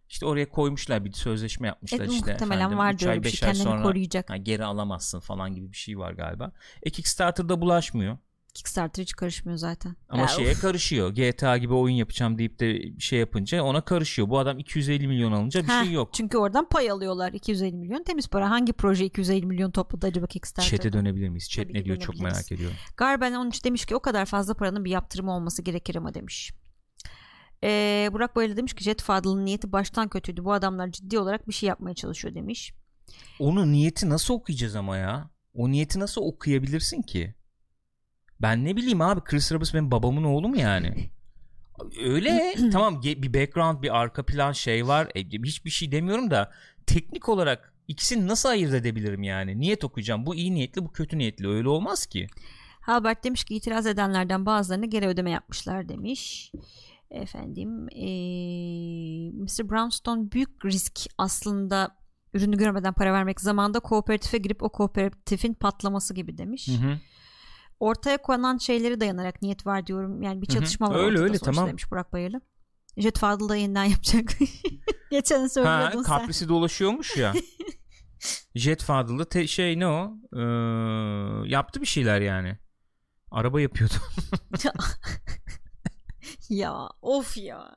[0.08, 2.32] işte oraya koymuşlar bir sözleşme yapmışlar Evet, işte.
[2.32, 3.48] muhtemelen efendim, öyle ay, bir şey.
[3.48, 4.30] Kendini sonra koruyacak.
[4.30, 6.52] ha, geri alamazsın falan gibi bir şey var galiba.
[6.82, 8.18] E Kickstarter'da bulaşmıyor.
[8.56, 9.96] Kickstarter hiç karışmıyor zaten.
[10.08, 10.60] Ama Ya, şeye of.
[10.60, 11.10] karışıyor.
[11.14, 14.28] GTA gibi oyun yapacağım deyip de şey yapınca ona karışıyor.
[14.28, 16.08] Bu adam 250 milyon alınca bir Heh, şey yok.
[16.12, 18.50] Çünkü oradan pay alıyorlar 250 milyon temiz para.
[18.50, 20.76] Hangi proje 250 milyon topladı acaba Kickstarter'da?
[20.76, 21.50] Chat'e dönebilir miyiz?
[21.50, 22.76] Chat Tabii ne diyor çok merak ediyorum.
[22.96, 26.52] Garben onun için demiş ki o kadar fazla paranın bir yaptırımı olması gerekir ama demiş.
[27.64, 30.44] Ee, Burak Bayırlı demiş ki Jet Fadıl'ın niyeti baştan kötüydü.
[30.44, 32.72] Bu adamlar ciddi olarak bir şey yapmaya çalışıyor demiş.
[33.38, 35.30] Onu niyeti nasıl okuyacağız ama ya?
[35.54, 37.34] O niyeti nasıl okuyabilirsin ki?
[38.42, 41.10] Ben ne bileyim abi Chris Roberts benim babamın oğlu mu yani?
[42.04, 46.52] Öyle tamam bir background bir arka plan şey var E, hiçbir şey demiyorum da
[46.86, 51.48] teknik olarak ikisini nasıl ayırt edebilirim yani niyet okuyacağım bu iyi niyetli bu kötü niyetli
[51.48, 52.26] öyle olmaz ki
[52.80, 56.52] Halbert demiş ki itiraz edenlerden bazılarını geri ödeme yapmışlar demiş.
[57.10, 59.70] Efendim ee, Mr.
[59.70, 61.96] Brownstone büyük risk aslında
[62.34, 66.68] ürünü görmeden para vermek zamanda kooperatife girip o kooperatifin patlaması gibi demiş.
[66.68, 66.98] Hı hı.
[67.80, 70.22] Ortaya konan şeyleri dayanarak niyet var diyorum.
[70.22, 71.68] Yani bir çatışma var Öyle, öyle, tamam.
[71.68, 72.40] demiş Burak Bayırlı.
[72.96, 74.30] Jet Fadıl da yeniden yapacak.
[75.10, 76.18] Geçen ha, söylüyordun sen.
[76.18, 77.32] kaprisi dolaşıyormuş ya
[78.54, 80.40] Jet Fadıl'da te- şey ne o Ee,
[81.48, 82.58] yaptı bir şeyler yani
[83.30, 83.94] araba yapıyordu
[86.48, 87.76] ya of ya.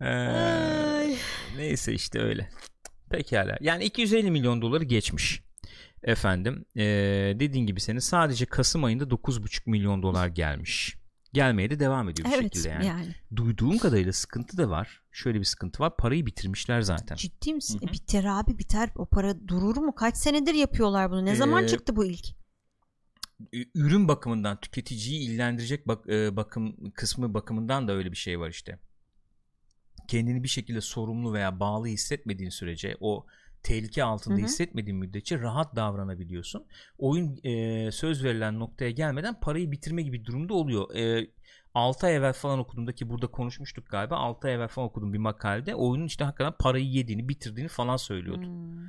[0.00, 1.16] Ee.
[1.56, 2.50] Neyse işte öyle.
[3.10, 3.56] Pekala.
[3.60, 5.42] Yani 250 milyon doları geçmiş.
[6.08, 6.82] Efendim ee,
[7.40, 10.96] dediğin gibi senin sadece Kasım ayında 9,5 milyon dolar gelmiş.
[11.32, 12.86] Gelmeye de devam ediyor bir Evet şekilde yani.
[12.86, 13.14] yani.
[13.36, 15.02] Duyduğum kadarıyla sıkıntı da var.
[15.12, 15.96] Şöyle bir sıkıntı var.
[15.96, 17.16] Parayı bitirmişler zaten.
[17.16, 17.80] Ciddi misin?
[17.80, 17.90] Hı hı.
[17.90, 18.90] E, biter abi biter.
[18.96, 19.94] O para durur mu?
[19.94, 21.24] Kaç senedir yapıyorlar bunu?
[21.24, 22.26] Ne zaman Ee, çıktı bu ilk?
[23.74, 28.78] Ürün bakımından tüketiciyi ilgilendirecek bak, e, bakım kısmı bakımından da öyle bir şey var işte.
[30.08, 33.26] Kendini bir şekilde sorumlu veya bağlı hissetmediğin sürece o
[33.62, 34.44] tehlike altında Hı hı.
[34.44, 36.66] hissetmediğin müddetçe rahat davranabiliyorsun.
[36.98, 40.94] Oyun e, söz verilen noktaya gelmeden parayı bitirme gibi durumda oluyor.
[40.94, 41.30] E,
[41.74, 45.18] 6 ay evvel falan okuduğumda ki burada konuşmuştuk galiba 6 ay evvel falan okudum bir
[45.18, 48.46] makalede oyunun işte hakikaten parayı yediğini bitirdiğini falan söylüyordu.
[48.46, 48.86] Hmm.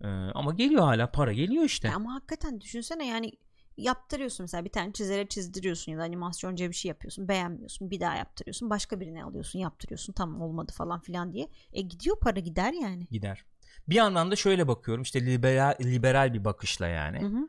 [0.00, 1.88] E, ama geliyor hala para geliyor işte.
[1.88, 3.32] Ya ama hakikaten düşünsene yani
[3.76, 8.16] yaptırıyorsun mesela bir tane çizere çizdiriyorsun ya da animasyonca bir şey yapıyorsun beğenmiyorsun bir daha
[8.16, 13.06] yaptırıyorsun başka birine alıyorsun yaptırıyorsun tamam olmadı falan filan diye e gidiyor para gider yani
[13.10, 13.44] gider.
[13.88, 17.20] Bir yandan da şöyle bakıyorum işte liberal, liberal bir bakışla yani.
[17.20, 17.48] Hı hı.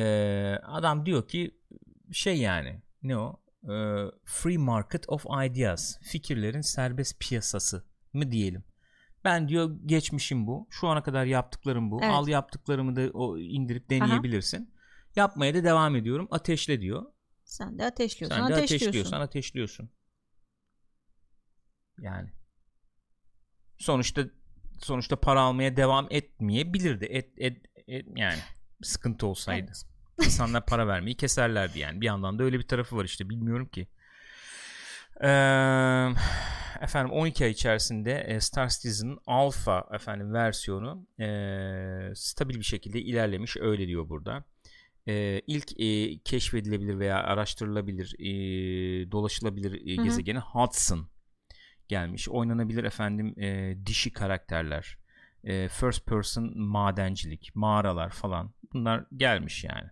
[0.00, 1.58] Ee, adam diyor ki
[2.12, 8.64] şey yani ne o Ee, free market of ideas fikirlerin serbest piyasası mı diyelim.
[9.24, 10.66] Ben diyor geçmişim bu.
[10.70, 12.00] Şu ana kadar yaptıklarım bu.
[12.02, 12.14] Evet.
[12.14, 14.74] Al yaptıklarımı da o indirip deneyebilirsin.
[15.16, 16.28] Yapmaya da devam ediyorum.
[16.30, 17.06] Ateşle diyor.
[17.44, 19.90] sen de ateşliyorsun Sen de ateşliyorsun ateşliyorsan ateşliyorsun.
[22.00, 22.28] Yani
[23.78, 24.22] sonuçta
[24.78, 27.04] sonuçta para almaya devam etmeyebilirdi.
[27.04, 27.56] Et, et,
[27.88, 28.38] et yani
[28.82, 29.66] sıkıntı olsaydı.
[29.66, 29.84] Evet.
[30.24, 32.00] İnsanlar para vermeyi keserlerdi yani.
[32.00, 33.88] Bir yandan da öyle bir tarafı var işte bilmiyorum ki.
[35.20, 36.08] Ee,
[36.80, 41.26] efendim 12 ay içerisinde e, Star Citizen'ın alfa efendim versiyonu e,
[42.14, 44.44] stabil bir şekilde ilerlemiş öyle diyor burada.
[45.08, 48.30] E, ilk e, keşfedilebilir veya araştırılabilir e,
[49.12, 51.08] dolaşılabilir e, gezegeni Hudson
[51.88, 52.28] gelmiş.
[52.28, 54.98] Oynanabilir efendim e, dişi karakterler,
[55.44, 59.90] e, first person madencilik, mağaralar falan bunlar gelmiş yani.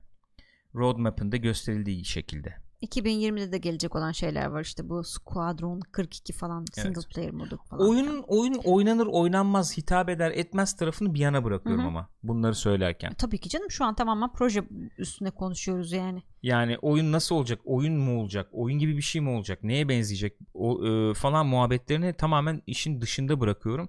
[0.74, 2.65] Roadmap'ın gösterildiği şekilde.
[2.82, 7.08] 2020'de de gelecek olan şeyler var işte bu Squadron 42 falan single Evet.
[7.14, 7.88] player modu falan.
[7.88, 11.88] Oyunun oyun oynanır oynanmaz hitap eder etmez tarafını bir yana bırakıyorum Hı hı.
[11.88, 13.10] ama bunları söylerken.
[13.10, 14.64] E, Tabii ki canım şu an tamamen proje
[14.98, 16.22] üstüne konuşuyoruz yani.
[16.42, 17.60] Yani oyun nasıl olacak?
[17.64, 18.48] Oyun mu olacak?
[18.52, 19.62] Oyun gibi bir şey mi olacak?
[19.62, 20.38] Neye benzeyecek?
[20.54, 23.88] O e, falan muhabbetlerini tamamen işin dışında bırakıyorum.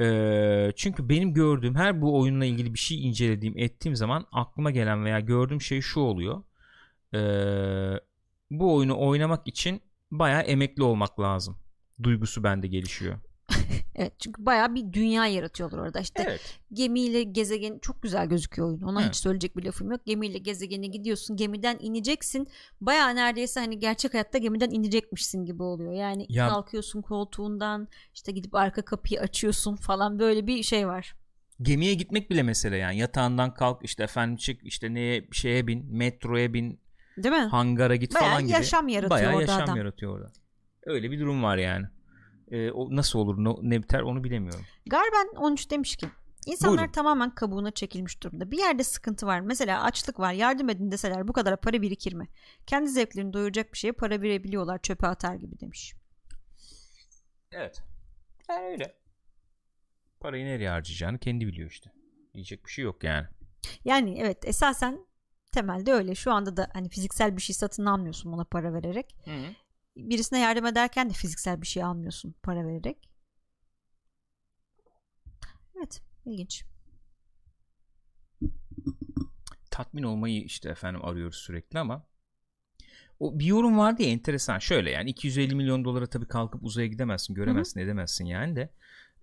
[0.00, 5.04] E, çünkü benim gördüğüm her bu oyunla ilgili bir şey incelediğim, ettiğim zaman aklıma gelen
[5.04, 6.42] veya gördüğüm şey şu oluyor.
[7.14, 7.18] E,
[8.50, 9.80] bu oyunu oynamak için
[10.10, 11.56] bayağı emekli olmak lazım.
[12.02, 13.18] Duygusu bende gelişiyor.
[13.94, 16.58] Evet çünkü bayağı bir dünya yaratıyorlar orada işte Evet.
[16.72, 18.80] gemiyle gezegen çok güzel gözüküyor oyun.
[18.80, 19.10] Ona Evet.
[19.10, 20.06] hiç söyleyecek bir lafım yok.
[20.06, 21.36] Gemiyle gezegene gidiyorsun.
[21.36, 22.48] Gemiden ineceksin.
[22.80, 25.92] Bayağı neredeyse hani gerçek hayatta gemiden inecekmişsin gibi oluyor.
[25.92, 31.14] Yani Ya- kalkıyorsun koltuğundan işte gidip arka kapıyı açıyorsun falan böyle bir şey var.
[31.62, 32.98] Gemiye gitmek bile mesele yani.
[32.98, 36.80] Yatağından kalk işte efendim çık işte neye şeye bin, metroya bin,
[37.22, 37.40] Değil mi?
[37.40, 38.52] hangara git Bayağı falan gibi.
[38.52, 39.76] yaşam yaratıyor Bayağı orada yaşam adam.
[39.76, 40.32] yaratıyor orada.
[40.86, 41.86] Öyle bir durum var yani.
[42.50, 44.64] Ee, o nasıl olur no- ne biter onu bilemiyorum.
[44.86, 46.06] Garben 13 demiş ki
[46.46, 46.92] İnsanlar Buyurun.
[46.92, 48.50] tamamen kabuğuna çekilmiş durumda.
[48.50, 49.40] Bir yerde sıkıntı var.
[49.40, 50.32] Mesela açlık var.
[50.32, 52.28] Yardım edin deseler bu kadar para birikir mi?
[52.66, 54.78] Kendi zevklerini doyuracak bir şeye para verebiliyorlar.
[54.82, 55.94] Çöpe atar gibi demiş.
[57.52, 57.82] Evet.
[58.48, 58.94] Yani öyle.
[60.20, 61.90] Parayı nereye harcayacağını kendi biliyor işte.
[62.34, 63.26] Diyecek bir şey yok yani.
[63.84, 65.06] Yani evet esasen
[65.52, 66.14] Temelde öyle.
[66.14, 69.16] Şu anda da hani fiziksel bir şey satın almıyorsun buna para vererek.
[69.24, 69.54] Hı.
[69.96, 73.10] Birisine yardım ederken de fiziksel bir şey almıyorsun para vererek.
[75.76, 76.64] Evet, ilginç.
[79.78, 82.06] tatmin olmayı işte efendim arıyoruz sürekli ama
[83.20, 87.34] o bir yorum vardı ya enteresan şöyle yani 250 milyon dolara tabii kalkıp uzaya gidemezsin
[87.34, 88.70] göremezsin edemezsin yani de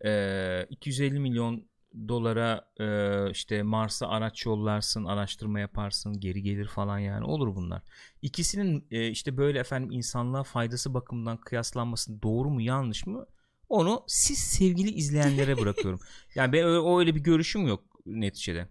[0.05, 1.69] e, 250 milyon
[2.07, 7.81] dolara e, işte Mars'a araç yollarsın araştırma yaparsın geri gelir falan yani olur bunlar
[8.21, 13.25] ikisinin e, işte böyle efendim insanlığa faydası bakımından kıyaslanması doğru mu yanlış mı
[13.69, 15.99] onu siz sevgili izleyenlere bırakıyorum
[16.35, 18.67] yani ben öyle, öyle bir görüşüm yok neticede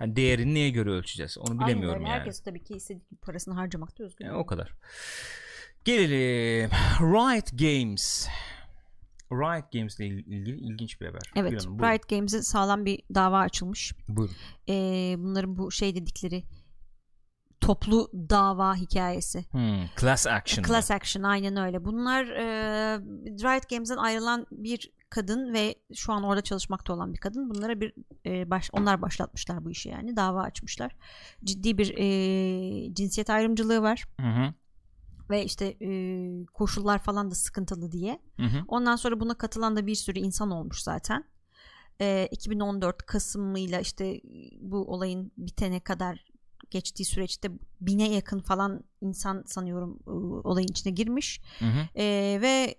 [0.00, 1.38] Hani değerini neye göre ölçeceğiz?
[1.38, 2.18] Onu bilemiyorum Aynen yani.
[2.18, 4.24] Herkes tabii ki istediği parasını harcamakta özgür.
[4.24, 4.72] Yani o kadar.
[5.84, 6.70] Gelelim.
[7.00, 8.28] Riot Games.
[9.32, 11.22] Riot Games ile ilgili ilginç bir haber.
[11.36, 11.50] Evet.
[11.50, 11.92] Buyurun, buyurun.
[11.92, 13.92] Riot Games'e sağlam bir dava açılmış.
[14.08, 14.34] Buyurun.
[14.68, 16.44] Ee, bunların bu şey dedikleri
[17.60, 19.44] toplu dava hikayesi.
[19.50, 20.64] Hmm, class action.
[20.64, 21.84] Class action aynen öyle.
[21.84, 22.44] Bunlar e,
[23.26, 27.50] Riot Games'den ayrılan bir kadın ve şu an orada çalışmakta olan bir kadın.
[27.50, 27.94] Bunlara bir
[28.26, 30.16] e, baş, onlar başlatmışlar bu işi yani.
[30.16, 30.96] Dava açmışlar.
[31.44, 34.04] Ciddi bir e, cinsiyet ayrımcılığı var.
[34.20, 34.54] Hı hı.
[35.30, 35.90] Ve işte e,
[36.46, 38.20] koşullar falan da sıkıntılı diye.
[38.36, 38.64] Hı hı.
[38.68, 41.24] Ondan sonra buna katılan da bir sürü insan olmuş zaten.
[42.00, 44.20] E, 2014 Kasım'ıyla işte
[44.60, 46.24] bu olayın bitene kadar
[46.70, 47.50] geçtiği süreçte
[47.80, 50.10] bine yakın falan insan sanıyorum e,
[50.48, 51.40] olayın içine girmiş.
[51.58, 52.00] Hı hı.
[52.00, 52.04] E,
[52.42, 52.74] ve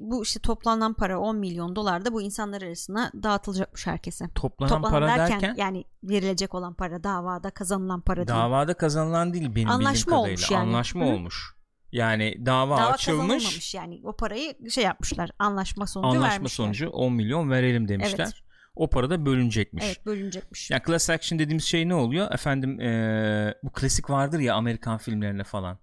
[0.00, 4.28] bu işte toplanan para 10 milyon dolar da bu insanlar arasına dağıtılacakmış herkese.
[4.34, 8.38] Toplanan, Toplanan para derken, derken, yani verilecek olan para davada kazanılan para değil.
[8.38, 10.30] davada kazanılan değil benim Anlaşma bildiğim kadarıyla.
[10.30, 10.68] olmuş yani.
[10.68, 11.55] Anlaşma Hı olmuş.
[11.96, 13.74] Yani dava, Dava açılmış.
[13.74, 16.64] yani o parayı şey yapmışlar anlaşma sonucu Anlaşma vermişler.
[16.64, 18.24] sonucu 10 milyon verelim demişler.
[18.24, 18.34] Evet.
[18.74, 19.84] O para da bölünecekmiş.
[19.86, 20.70] Evet bölünecekmiş.
[20.70, 22.32] Yani class action dediğimiz şey ne oluyor?
[22.32, 25.78] Efendim eee, bu klasik vardır ya Amerikan filmlerinde falan.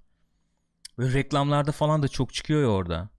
[0.97, 3.09] Böyle reklamlarda falan da çok çıkıyor ya orada.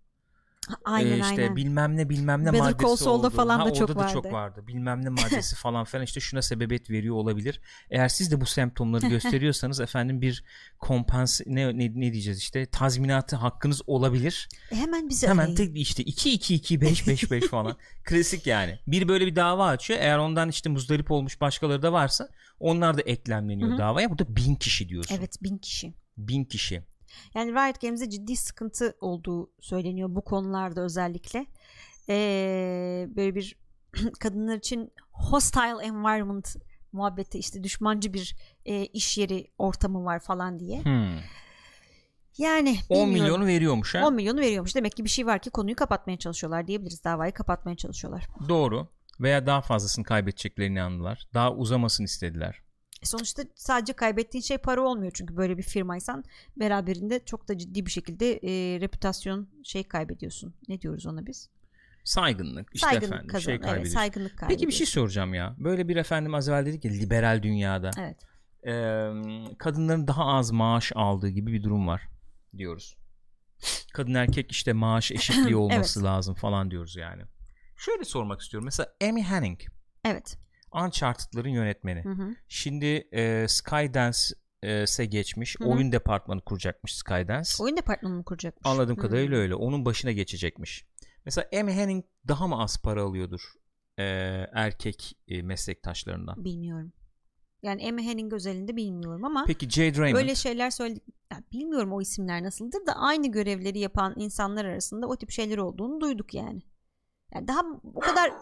[0.84, 1.56] Aynen Ee, işte aynen.
[1.56, 3.36] bilmem ne bilmem ne Better maddesi Call Saul'da oldu.
[3.36, 4.12] falan ha, da orada çok da vardı.
[4.12, 4.66] çok vardı.
[4.66, 7.60] Bilmem ne maddesi falan filan işte şuna sebebiyet veriyor olabilir.
[7.90, 10.44] Eğer siz de bu semptomları gösteriyorsanız efendim bir
[10.78, 14.48] kompans ne, ne ne diyeceğiz işte tazminatı hakkınız olabilir.
[14.72, 15.56] E, hemen bize Hemen arayın.
[15.56, 17.76] tek işte 2 2 2 5 5 5 falan.
[18.04, 18.78] Klasik yani.
[18.86, 20.00] Bir böyle bir dava açıyor.
[20.02, 22.28] Eğer ondan işte muzdarip olmuş başkaları da varsa
[22.60, 23.78] onlar da eklemleniyor Hı hı.
[23.78, 24.10] davaya.
[24.10, 25.14] Burada bin kişi diyorsun.
[25.18, 25.94] Evet bin kişi.
[26.16, 26.82] Bin kişi.
[27.34, 31.46] Yani Riot Games'e ciddi sıkıntı olduğu söyleniyor bu konularda özellikle.
[32.08, 33.56] Ee, böyle bir
[34.20, 36.56] kadınlar için hostile environment
[36.92, 40.84] muhabbeti işte düşmancı bir e, iş yeri ortamı var falan diye.
[40.84, 41.18] Hmm.
[42.38, 43.12] Yani 10 bilmiyorum.
[43.12, 44.06] milyonu veriyormuş ha.
[44.06, 44.76] 10 milyonu veriyormuş.
[44.76, 47.04] Demek ki bir şey var ki konuyu kapatmaya çalışıyorlar diyebiliriz.
[47.04, 48.26] Davayı kapatmaya çalışıyorlar.
[48.48, 48.88] Doğru.
[49.20, 51.28] Veya daha fazlasını kaybedeceklerini andılar.
[51.34, 52.62] Daha uzamasını istediler.
[53.04, 56.24] E sonuçta sadece kaybettiğin şey para olmuyor çünkü böyle bir firmaysan
[56.56, 60.54] beraberinde çok da ciddi bir şekilde e, reputasyon şey kaybediyorsun.
[60.68, 61.50] Ne diyoruz ona biz?
[62.04, 63.40] Saygınlık işte saygınlık efendim kazan.
[63.40, 63.94] şey evet, kaybediyorsun.
[63.94, 65.54] saygınlık Peki bir şey soracağım ya.
[65.58, 68.16] Böyle bir efendim az evvel dedik ya liberal dünyada Evet.
[68.66, 68.74] e,
[69.58, 72.08] kadınların daha az maaş aldığı gibi bir durum var
[72.56, 72.96] diyoruz.
[73.94, 77.22] Kadın erkek işte maaş eşitliği olması lazım falan diyoruz yani.
[77.76, 78.64] Şöyle sormak istiyorum.
[78.64, 79.60] Mesela Amy Henning
[80.04, 80.43] Evet.
[80.74, 82.04] Uncharted'ların yönetmeni.
[82.04, 82.34] Hı hı.
[82.48, 85.56] Şimdi e, Skydance'e geçmiş.
[85.60, 85.68] Hı hı.
[85.68, 87.50] Oyun departmanı kuracakmış Skydance.
[87.60, 88.66] Oyun departmanını kuracakmış.
[88.66, 89.00] Anladığım Hı.
[89.00, 89.54] kadarıyla öyle.
[89.54, 90.84] Onun başına geçecekmiş.
[91.24, 93.40] Mesela Amy Henning daha mı az para alıyordur
[93.98, 94.04] e,
[94.52, 96.44] erkek e, meslektaşlarından?
[96.44, 96.92] Bilmiyorum.
[97.62, 101.00] Yani Emma Henning özelinde bilmiyorum ama Peki Jade Raymond böyle şeyler söyle
[101.32, 106.00] Ya bilmiyorum o isimler nasıldır da aynı görevleri yapan insanlar arasında o tip şeyler olduğunu
[106.00, 106.62] duyduk yani.
[107.34, 107.60] Yani daha
[107.94, 108.32] o kadar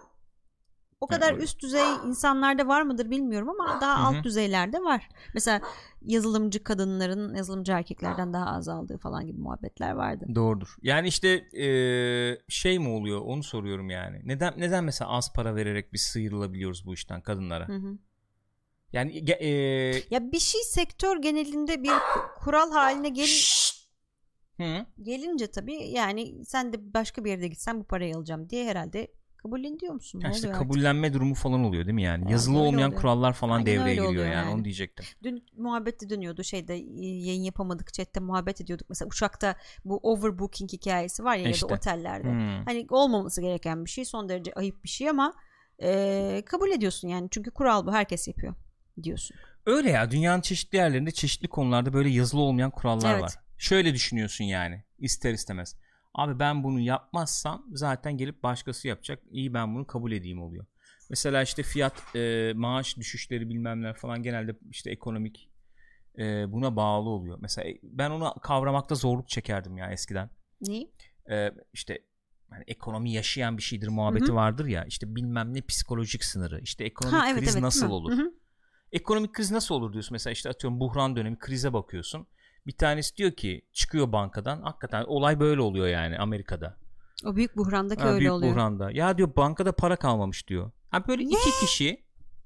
[1.02, 1.42] o kadar öyle.
[1.44, 4.18] üst düzey insanlarda var mıdır bilmiyorum ama daha Hı hı.
[4.18, 5.08] alt düzeylerde var.
[5.34, 5.60] Mesela
[6.02, 10.26] yazılımcı kadınların yazılımcı erkeklerden daha az aldığı falan gibi muhabbetler vardı.
[10.34, 10.76] Doğrudur.
[10.82, 11.28] Yani işte
[11.62, 11.66] e,
[12.48, 14.20] şey mi oluyor onu soruyorum yani.
[14.24, 17.68] Neden neden mesela az para vererek biz sıyrılabiliyoruz bu işten kadınlara?
[17.68, 17.80] Hı.
[18.92, 19.48] Yani e,
[20.10, 23.42] Ya bir şey sektör genelinde bir ku- kural haline gelin!
[24.56, 24.86] Hı.
[25.02, 29.08] gelince tabii yani sen de başka bir yerde gitsen bu parayı alacağım diye herhalde
[29.42, 30.20] kabul ediyor musun?
[30.20, 30.68] Ya işte oluyor artık?
[30.68, 32.22] kabullenme durumu falan oluyor değil mi yani?
[32.22, 33.00] Yani Yazılı olmayan oluyor.
[33.02, 34.34] kurallar falan Aynen devreye giriyor yani.
[34.34, 34.50] yani.
[34.54, 35.06] onu diyecektim.
[35.22, 38.88] Dün muhabbeti dönüyordu şeyde e, yayın yapamadık chatte muhabbet ediyorduk.
[38.88, 41.68] Mesela uçakta bu overbooking hikayesi var ya ya İşte.
[41.68, 42.28] da otellerde.
[42.28, 42.64] Hmm.
[42.64, 45.34] Hani olmaması gereken bir şey son derece ayıp bir şey ama
[45.82, 48.54] e, kabul ediyorsun yani çünkü kural bu herkes yapıyor
[49.02, 49.36] diyorsun.
[49.66, 53.22] Öyle ya dünyanın çeşitli yerlerinde çeşitli konularda böyle yazılı olmayan kurallar Evet.
[53.22, 53.32] var.
[53.58, 55.76] Şöyle düşünüyorsun yani ister istemez.
[56.14, 59.22] Abi ben bunu yapmazsam zaten gelip başkası yapacak.
[59.30, 60.66] İyi ben bunu kabul edeyim oluyor.
[61.10, 65.50] Mesela işte fiyat e, maaş düşüşleri bilmemler falan genelde işte ekonomik
[66.18, 67.38] e, buna bağlı oluyor.
[67.40, 70.30] Mesela e, ben onu kavramakta zorluk çekerdim ya eskiden.
[70.60, 70.86] Ne?
[71.30, 71.98] E, işte
[72.50, 74.36] hani ekonomi yaşayan bir şeydir muhabbeti Hı hı.
[74.36, 74.84] vardır ya.
[74.84, 76.60] İşte bilmem ne psikolojik sınırı.
[76.60, 77.62] İşte ekonomik Ha evet kriz evet.
[77.62, 78.12] nasıl olur?
[78.12, 78.32] Hı hı.
[78.92, 80.14] Ekonomik kriz nasıl olur diyorsun.
[80.14, 82.26] Mesela işte atıyorum buhran dönemi krize bakıyorsun.
[82.66, 84.62] Bir tanesi diyor ki çıkıyor bankadan.
[84.62, 86.76] Hakikaten olay böyle oluyor yani Amerika'da.
[87.24, 88.52] O büyük buhrandaki Ha, öyle büyük oluyor.
[88.52, 88.90] buhranda.
[88.90, 90.70] Ya diyor bankada para kalmamış diyor.
[90.90, 92.02] Ha böyle iki kişi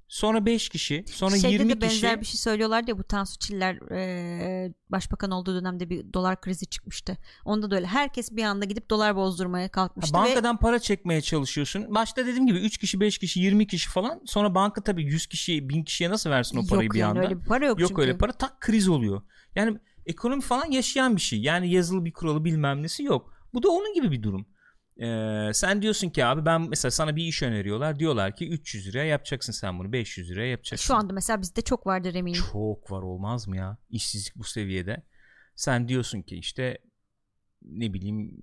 [0.09, 3.39] sonra beş kişi sonra Şeyde 20 de benzer kişi bir şey söylüyorlar ya bu Tansu
[3.39, 7.17] Çiller e, başbakan olduğu dönemde bir dolar krizi çıkmıştı.
[7.45, 7.87] Onda da öyle.
[7.87, 11.95] Herkes bir anda gidip dolar bozdurmaya Ha, kalkmıştı ve bankadan para çekmeye çalışıyorsun.
[11.95, 14.21] Başta dediğim gibi 3 kişi 5 kişi 20 kişi falan.
[14.27, 17.23] Sonra banka tabii 100 kişi 1000 kişiye nasıl versin o parayı yok bir yani anda?
[17.29, 18.03] öyle bir para yok, Yok çünkü.
[18.03, 19.23] öyle para tak kriz oluyor.
[19.55, 21.41] Yani ekonomi falan yaşayan bir şey.
[21.41, 23.33] Yani yazılı bir kuralı bilmem nesi yok.
[23.55, 24.47] Bu da onun gibi bir durum.
[25.01, 27.99] Ee, sen diyorsun ki abi ben mesela sana bir iş öneriyorlar.
[27.99, 29.93] Diyorlar ki 300 liraya yapacaksın sen bunu.
[29.93, 30.87] 500 liraya yapacaksın.
[30.87, 32.43] Şu anda mesela bizde çok vardır eminim.
[32.53, 33.79] Çok var olmaz mı ya?
[33.91, 35.03] İşsizlik bu seviyede.
[35.55, 36.79] Sen diyorsun ki işte
[37.63, 38.35] ne bileyim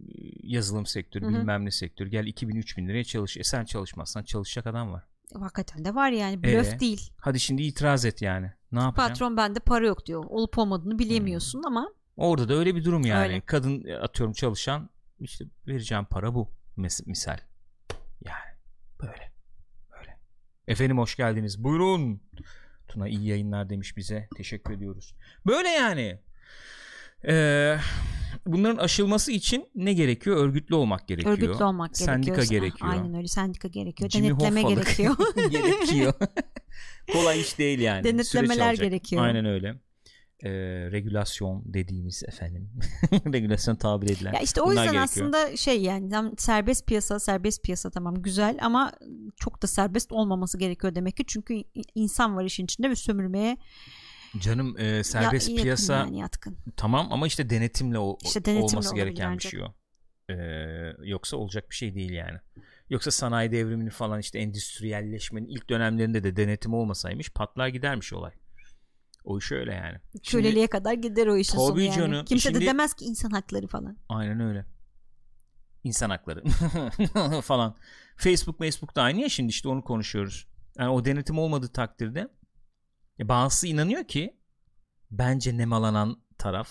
[0.44, 1.34] yazılım sektörü Hı hı.
[1.34, 3.38] bilmem ne sektörü gel 2000-3000 liraya çalış.
[3.38, 5.04] E sen çalışmazsan çalışacak adam var.
[5.40, 6.44] Hakikaten de var yani.
[6.44, 6.80] Blöf Ee?
[6.80, 7.12] değil.
[7.18, 8.54] Hadi şimdi itiraz et yani.
[8.74, 9.14] Ne yapacaksın?
[9.14, 10.24] Patron bende para yok diyor.
[10.28, 13.24] Olup olmadığını bilemiyorsun ama Orada da öyle bir durum yani.
[13.24, 13.42] Öyle.
[13.42, 17.38] Kadın e, atıyorum çalışan işte vereceğim para bu mes- misal.
[18.22, 18.58] Yani
[19.02, 19.32] böyle.
[19.92, 20.18] Böyle.
[20.68, 21.64] Efendim hoş geldiniz.
[21.64, 22.22] Buyurun.
[22.88, 24.28] Tuna iyi yayınlar demiş bize.
[24.38, 25.16] Teşekkür ediyoruz.
[25.48, 26.20] Böyle yani.
[27.28, 27.78] Ee,
[28.46, 30.38] bunların aşılması için ne gerekiyor?
[30.38, 31.34] Örgütlü olmak gerekiyor.
[31.38, 32.62] örgütlü olmak Sendika gerekiyor.
[32.62, 32.92] gerekiyor.
[32.92, 33.28] Aynen öyle.
[33.28, 34.10] Sendika gerekiyor.
[34.10, 35.16] Jimmy Denetleme Hoffa'lık gerekiyor.
[35.52, 36.14] gerekiyor.
[37.14, 38.04] Kolay iş değil yani.
[38.04, 39.24] Denetlemeler gerekiyor.
[39.24, 39.76] Aynen öyle.
[40.44, 40.50] Ee,
[40.92, 42.70] regülasyon dediğimiz efendim.
[43.34, 44.34] regülasyon tabir edilen.
[44.34, 45.04] Ya işte o Bunlar yüzden gerekiyor.
[45.04, 48.92] aslında şey yani tam serbest piyasa serbest piyasa tamam güzel ama
[49.36, 51.64] çok da serbest olmaması gerekiyor demek ki çünkü
[51.96, 53.58] insan var işin içinde ve sömürmeye
[54.40, 56.58] Canım e, ya- serbest yakın piyasa yani yatkın.
[56.78, 59.52] tamam ama işte denetimle o, İşte denetimle olması gereken bir ancak.
[59.52, 59.74] şey o.
[60.30, 60.36] Ee,
[61.04, 62.38] yoksa olacak bir şey değil yani.
[62.90, 68.32] Yoksa sanayi devrimini falan işte endüstriyelleşmenin ilk dönemlerinde de denetim olmasaymış patlar gidermiş olay.
[69.24, 69.98] O iş öyle yani.
[70.24, 71.96] Şimdi- Köleliğe kadar gider o işin sonu yani.
[71.96, 72.26] canım.
[72.26, 73.98] Kimse Şimdi- de demez ki insan hakları falan.
[74.10, 74.66] Aynen öyle.
[75.84, 76.44] İnsan hakları
[77.42, 77.76] falan.
[78.18, 80.48] Facebook, Facebook da aynı ya şimdi işte onu konuşuyoruz.
[80.78, 82.28] Yani o denetim olmadığı takdirde
[83.20, 84.38] e, inanıyor ki
[85.12, 86.70] bence nemalanan taraf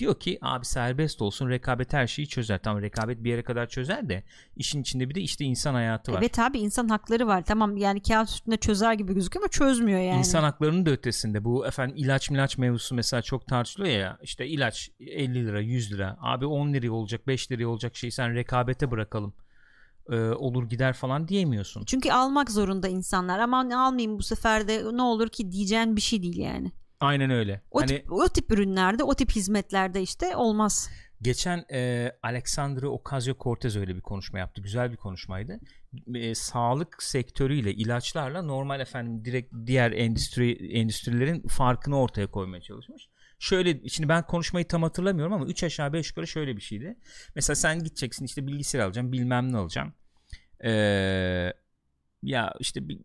[0.00, 2.60] diyor ki abi serbest olsun rekabet her şeyi çözer.
[2.62, 4.24] Tamam rekabet bir yere kadar çözer de
[4.56, 6.18] işin içinde bir de işte insan hayatı var.
[6.18, 7.44] Evet abi insan hakları var.
[7.44, 10.18] Tamam yani kağıt üstünde çözer gibi gözüküyor ama çözmüyor yani.
[10.18, 14.90] İnsan haklarının da ötesinde bu efendim ilaç milaç mevzusu mesela çok tartışılıyor ya işte ilaç
[15.00, 19.34] 50 lira 100 lira abi 10 liraya olacak 5 liraya olacak şey sen rekabete bırakalım
[20.10, 21.84] Ee, olur gider falan diyemiyorsun.
[21.84, 23.38] Çünkü almak zorunda insanlar.
[23.38, 26.72] Aman almayayım bu sefer de ne olur ki diyeceğin bir şey değil yani.
[27.00, 27.62] Aynen öyle.
[27.70, 30.90] O, hani tip, o tip ürünlerde, o tip hizmetlerde işte olmaz.
[31.22, 34.62] geçen e, Alexandre Ocasio-Cortez öyle bir konuşma yaptı.
[34.62, 35.60] Güzel bir konuşmaydı.
[36.14, 43.08] E, sağlık sektörüyle ilaçlarla normal efendim direkt diğer endüstri endüstrilerin farkını ortaya koymaya çalışmış.
[43.38, 46.96] Şöyle şimdi ben konuşmayı tam hatırlamıyorum ama 3 aşağı 5 yukarı şöyle bir şeydi.
[47.34, 49.94] Mesela sen gideceksin işte bilgisayar alacaksın bilmem ne alacaksın.
[50.64, 51.52] Ee,
[52.22, 53.00] ya işte bir,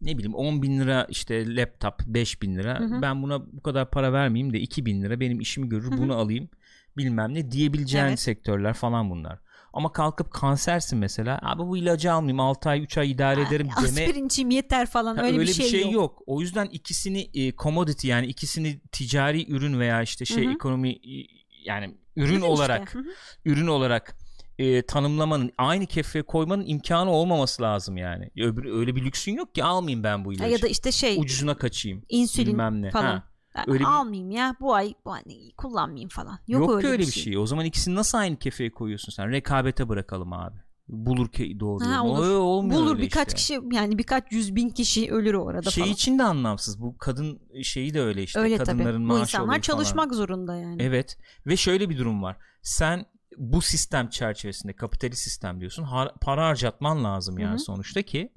[0.00, 3.02] ne bileyim 10 bin lira işte laptop 5 bin lira Hı hı.
[3.02, 5.98] ben buna bu kadar para vermeyeyim de 2 bin lira benim işimi görür Hı hı.
[5.98, 6.48] bunu alayım
[6.96, 8.20] bilmem ne diyebileceğin Evet.
[8.20, 9.38] sektörler falan bunlar.
[9.72, 13.86] Ama kalkıp kansersin mesela abi bu ilacı almayayım 6 ay 3 ay idare ederim deme
[13.86, 16.22] Aspirin içeyim yeter falan Ha, öyle, bir şey, yok.
[16.26, 20.52] O yüzden ikisini e, commodity yani ikisini ticari ürün veya işte şey Hı hı.
[20.52, 21.26] ekonomi e,
[21.64, 22.46] yani ürün Ürün işte.
[22.46, 23.04] olarak Hı hı.
[23.44, 24.16] ürün olarak
[24.58, 28.30] e, tanımlamanın aynı kefeye koymanın imkanı olmaması lazım yani.
[28.36, 30.52] Öbür, öyle bir lüksün yok ki almayayım ben bu ilacı.
[30.52, 32.02] Ya da işte şey ucuzuna kaçayım.
[32.08, 32.90] insülin bilmem ne.
[32.90, 33.22] falan.
[33.54, 35.22] Ha, öyle bir- almayayım ya bu ay bu ay
[35.56, 36.38] kullanmayayım falan.
[36.48, 37.22] Yok, Yok, öyle, öyle bir bir şey.
[37.22, 37.38] şey.
[37.38, 39.30] O zaman ikisini nasıl aynı kefeye koyuyorsun sen?
[39.30, 40.56] Rekabete bırakalım abi.
[40.88, 41.84] Bulur ki doğru.
[41.84, 42.28] Ha, olur.
[42.30, 43.36] O- olmuyor Bulur birkaç işte.
[43.36, 45.94] kişi yani birkaç yüz bin kişi ölür o arada Şey falan.
[45.94, 46.80] için de anlamsız.
[46.80, 48.40] Bu kadın şeyi de öyle işte.
[48.40, 48.66] öyle tabii.
[48.66, 49.78] Kadınların Bu maaşı insanlar olayı falan.
[49.78, 50.82] çalışmak zorunda yani.
[50.82, 52.36] Evet ve şöyle bir durum var.
[52.62, 55.84] Sen bu sistem çerçevesinde kapitalist sistem diyorsun.
[55.84, 57.58] Har- para harcatman lazım yani Hı hı.
[57.58, 58.32] sonuçta ki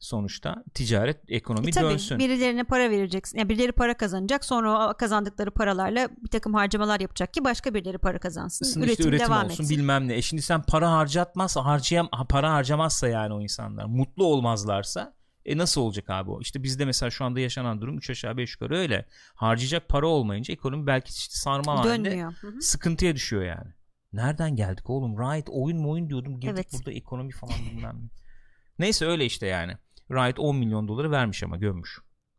[0.00, 2.18] sonuçta ticaret ekonomi E tabii dönsün.
[2.18, 3.38] birilerine para vereceksin.
[3.38, 4.44] Yani birileri para kazanacak.
[4.44, 8.66] Sonra o kazandıkları paralarla bir takım harcamalar yapacak ki başka birileri para kazansın.
[8.82, 9.76] Üretim, işte üretim devam olsun etsin.
[9.76, 10.14] bilmem ne.
[10.16, 15.14] E şimdi sen para harcatmazsa harcayam ha, para harcamazsa yani o insanlar mutlu olmazlarsa
[15.44, 16.40] e nasıl olacak abi o?
[16.40, 19.06] İşte bizde mesela şu anda yaşanan durum 3 aşağı 5 yukarı öyle.
[19.34, 22.32] Harcayacak para olmayınca ekonomi belki işte sarmal halinde Dönmüyor.
[22.40, 22.60] Hı hı.
[22.62, 23.73] sıkıntıya düşüyor yani.
[24.14, 25.18] Nereden geldik oğlum?
[25.18, 26.40] Riot oyun mu oyun diyordum.
[26.40, 26.72] Girdik Evet.
[26.72, 28.08] burada ekonomi falan bilmem ne.
[28.78, 29.72] Neyse öyle işte yani.
[30.10, 31.98] Riot 10 milyon doları vermiş ama gömmüş.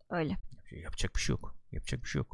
[0.09, 0.37] Öyle.
[0.71, 1.55] Yapacak bir şey yok.
[1.71, 2.23] Yapacak bir şey yok.